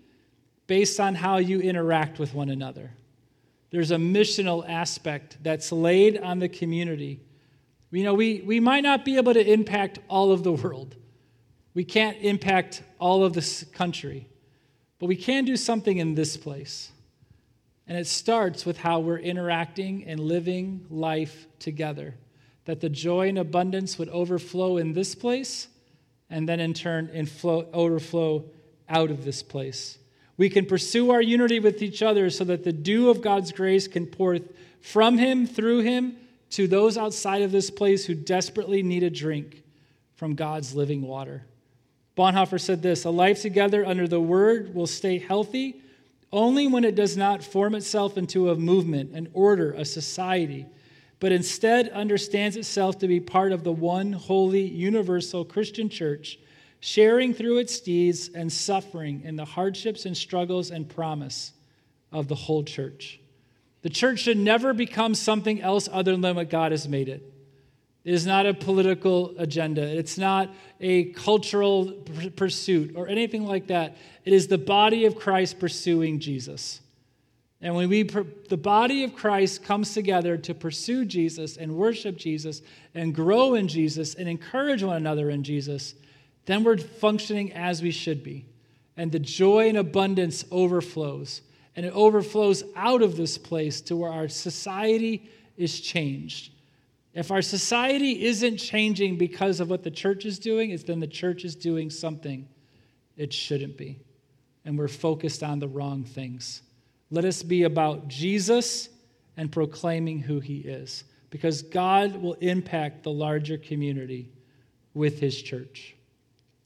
based 0.67 0.99
on 1.01 1.15
how 1.15 1.39
you 1.39 1.61
interact 1.61 2.19
with 2.19 2.35
one 2.35 2.51
another. 2.51 2.91
There's 3.71 3.93
a 3.93 3.97
missional 3.97 4.69
aspect 4.69 5.39
that's 5.43 5.71
laid 5.71 6.19
on 6.19 6.41
the 6.41 6.49
community 6.49 7.21
you 7.91 8.05
know, 8.05 8.15
we, 8.15 8.43
we 8.43 8.61
might 8.61 8.83
not 8.83 9.05
be 9.05 9.17
able 9.17 9.35
to 9.35 9.53
impact 9.53 9.99
all 10.09 10.31
of 10.33 10.45
the 10.45 10.53
world. 10.53 10.95
We 11.75 11.85
can't 11.85 12.17
impact 12.19 12.83
all 12.99 13.25
of 13.25 13.33
this 13.33 13.65
country, 13.73 14.29
but 14.99 15.07
we 15.07 15.17
can 15.17 15.45
do 15.45 15.57
something 15.57 15.99
in 15.99 16.15
this 16.15 16.37
place. 16.37 16.93
And 17.91 17.99
it 17.99 18.07
starts 18.07 18.65
with 18.65 18.79
how 18.79 19.01
we're 19.01 19.19
interacting 19.19 20.05
and 20.05 20.21
living 20.21 20.87
life 20.91 21.49
together. 21.59 22.15
That 22.67 22.81
the 22.81 22.89
joy 22.89 23.29
and 23.29 23.37
abundance 23.37 23.99
would 23.99 24.09
overflow 24.11 24.77
in 24.77 24.93
this 24.93 25.17
place 25.17 25.67
and 26.31 26.49
then 26.49 26.61
in 26.61 26.73
turn 26.73 27.09
inflow, 27.09 27.67
overflow 27.73 28.45
out 28.89 29.11
of 29.11 29.25
this 29.25 29.43
place. 29.43 29.99
We 30.37 30.49
can 30.49 30.67
pursue 30.67 31.11
our 31.11 31.21
unity 31.21 31.59
with 31.59 31.83
each 31.83 32.01
other 32.01 32.31
so 32.31 32.45
that 32.45 32.63
the 32.63 32.73
dew 32.73 33.11
of 33.11 33.23
God's 33.23 33.51
grace 33.51 33.89
can 33.89 34.07
pour 34.07 34.39
from 34.81 35.19
Him, 35.19 35.45
through 35.45 35.81
Him, 35.81 36.17
to 36.51 36.69
those 36.69 36.97
outside 36.97 37.43
of 37.43 37.51
this 37.51 37.71
place 37.71 38.07
who 38.07 38.15
desperately 38.15 38.85
need 38.85 39.03
a 39.03 39.11
drink 39.11 39.65
from 40.15 40.37
God's 40.37 40.77
living 40.77 41.03
water. 41.03 41.45
Bonhoeffer 42.17 42.61
said 42.61 42.83
this 42.83 43.05
A 43.05 43.11
life 43.11 43.43
together 43.43 43.85
under 43.85 44.07
the 44.07 44.21
word 44.21 44.77
will 44.77 44.87
stay 44.87 45.19
healthy 45.19 45.83
only 46.33 46.67
when 46.67 46.85
it 46.85 46.95
does 46.95 47.17
not 47.17 47.43
form 47.43 47.75
itself 47.75 48.17
into 48.17 48.51
a 48.51 48.57
movement, 48.57 49.13
an 49.13 49.29
order, 49.33 49.73
a 49.73 49.85
society, 49.85 50.67
but 51.19 51.33
instead 51.33 51.89
understands 51.91 52.57
itself 52.57 52.99
to 52.99 53.09
be 53.09 53.21
part 53.21 53.53
of 53.53 53.65
the 53.65 53.73
one 53.73 54.13
holy, 54.13 54.63
universal 54.63 55.45
Christian 55.45 55.89
church, 55.89 56.39
sharing 56.81 57.35
through 57.35 57.59
its 57.59 57.81
deeds 57.81 58.31
and 58.35 58.51
suffering 58.51 59.23
in 59.25 59.37
the 59.37 59.45
hardships 59.45 60.07
and 60.07 60.17
struggles 60.17 60.71
and 60.71 60.89
promise 60.89 61.53
of 62.11 62.29
the 62.29 62.35
whole 62.35 62.63
church. 62.63 63.21
The 63.83 63.91
church 63.91 64.21
should 64.21 64.39
never 64.39 64.73
become 64.73 65.15
something 65.15 65.61
else 65.61 65.89
other 65.93 66.17
than 66.17 66.37
what 66.37 66.51
God 66.51 66.73
has 66.73 66.89
made 66.89 67.09
it. 67.09 67.23
It 68.05 68.15
is 68.15 68.27
not 68.27 68.47
a 68.47 68.55
political 68.55 69.35
agenda. 69.39 69.83
It's 69.83 70.17
not 70.17 70.51
a 70.81 71.13
cultural 71.13 71.93
pursuit 72.37 72.95
or 72.97 73.09
anything 73.09 73.47
like 73.47 73.67
that. 73.67 73.97
It 74.25 74.33
is 74.33 74.47
the 74.47 74.59
body 74.59 75.05
of 75.05 75.17
Christ 75.17 75.59
pursuing 75.59 76.19
Jesus. 76.19 76.81
And 77.61 77.75
when 77.75 77.91
we, 77.91 78.05
the 78.05 78.57
body 78.57 79.05
of 79.05 79.15
Christ 79.15 79.63
comes 79.63 79.93
together 79.93 80.39
to 80.39 80.55
pursue 80.55 81.05
Jesus 81.05 81.59
and 81.59 81.77
worship 81.77 82.17
Jesus 82.17 82.63
and 82.95 83.15
grow 83.15 83.55
in 83.55 83.69
Jesus 83.69 84.15
and 84.15 84.29
encourage 84.29 84.83
one 84.83 84.97
another 84.97 85.29
in 85.29 85.45
Jesus, 85.45 85.95
then 86.47 86.65
we're 86.65 86.79
functioning 86.79 87.53
as 87.53 87.83
we 87.83 87.91
should 87.91 88.25
be. 88.25 88.47
And 88.97 89.13
the 89.13 89.19
joy 89.19 89.69
and 89.69 89.77
abundance 89.77 90.45
overflows 90.51 91.43
and 91.77 91.87
it 91.87 91.93
overflows 91.95 92.65
out 92.77 93.03
of 93.03 93.17
this 93.17 93.39
place 93.39 93.81
to 93.83 93.97
where 93.97 94.11
our 94.11 94.29
society 94.29 95.31
is 95.57 95.81
changed. 95.81 96.53
If 97.21 97.31
our 97.31 97.43
society 97.43 98.25
isn't 98.25 98.57
changing 98.57 99.19
because 99.19 99.61
of 99.61 99.69
what 99.69 99.83
the 99.83 99.91
church 99.91 100.25
is 100.25 100.39
doing, 100.39 100.71
it's 100.71 100.85
then 100.85 101.01
the 101.01 101.07
church 101.07 101.45
is 101.45 101.55
doing 101.55 101.91
something 101.91 102.49
it 103.15 103.31
shouldn't 103.31 103.77
be. 103.77 104.01
And 104.65 104.79
we're 104.79 104.89
focused 104.89 105.43
on 105.43 105.59
the 105.59 105.69
wrong 105.69 106.03
things. 106.03 106.63
Let 107.11 107.27
us 107.27 107.43
be 107.43 107.65
about 107.65 108.09
Jesus 108.09 108.89
and 109.37 109.53
proclaiming 109.53 110.21
who 110.21 110.41
he 110.41 110.61
is, 110.61 111.05
because 111.29 111.61
God 111.61 112.17
will 112.17 112.39
impact 112.41 113.03
the 113.03 113.11
larger 113.11 113.59
community 113.59 114.31
with 114.95 115.21
his 115.21 115.43
church. 115.43 115.95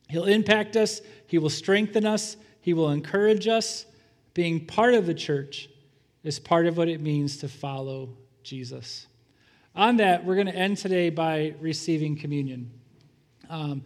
He'll 0.08 0.26
impact 0.26 0.76
us, 0.76 1.00
he 1.26 1.38
will 1.38 1.50
strengthen 1.50 2.06
us, 2.06 2.36
he 2.60 2.74
will 2.74 2.90
encourage 2.90 3.48
us, 3.48 3.86
being 4.34 4.64
part 4.66 4.94
of 4.94 5.06
the 5.06 5.14
church 5.14 5.68
is 6.22 6.38
part 6.38 6.66
of 6.66 6.76
what 6.76 6.86
it 6.86 7.00
means 7.00 7.38
to 7.38 7.48
follow 7.48 8.10
Jesus. 8.44 9.08
On 9.76 9.96
that, 9.96 10.24
we're 10.24 10.36
going 10.36 10.46
to 10.46 10.54
end 10.54 10.76
today 10.76 11.10
by 11.10 11.54
receiving 11.60 12.16
communion. 12.16 12.70
Um, 13.50 13.82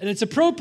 and 0.00 0.08
it's 0.08 0.22
appropriate. 0.22 0.50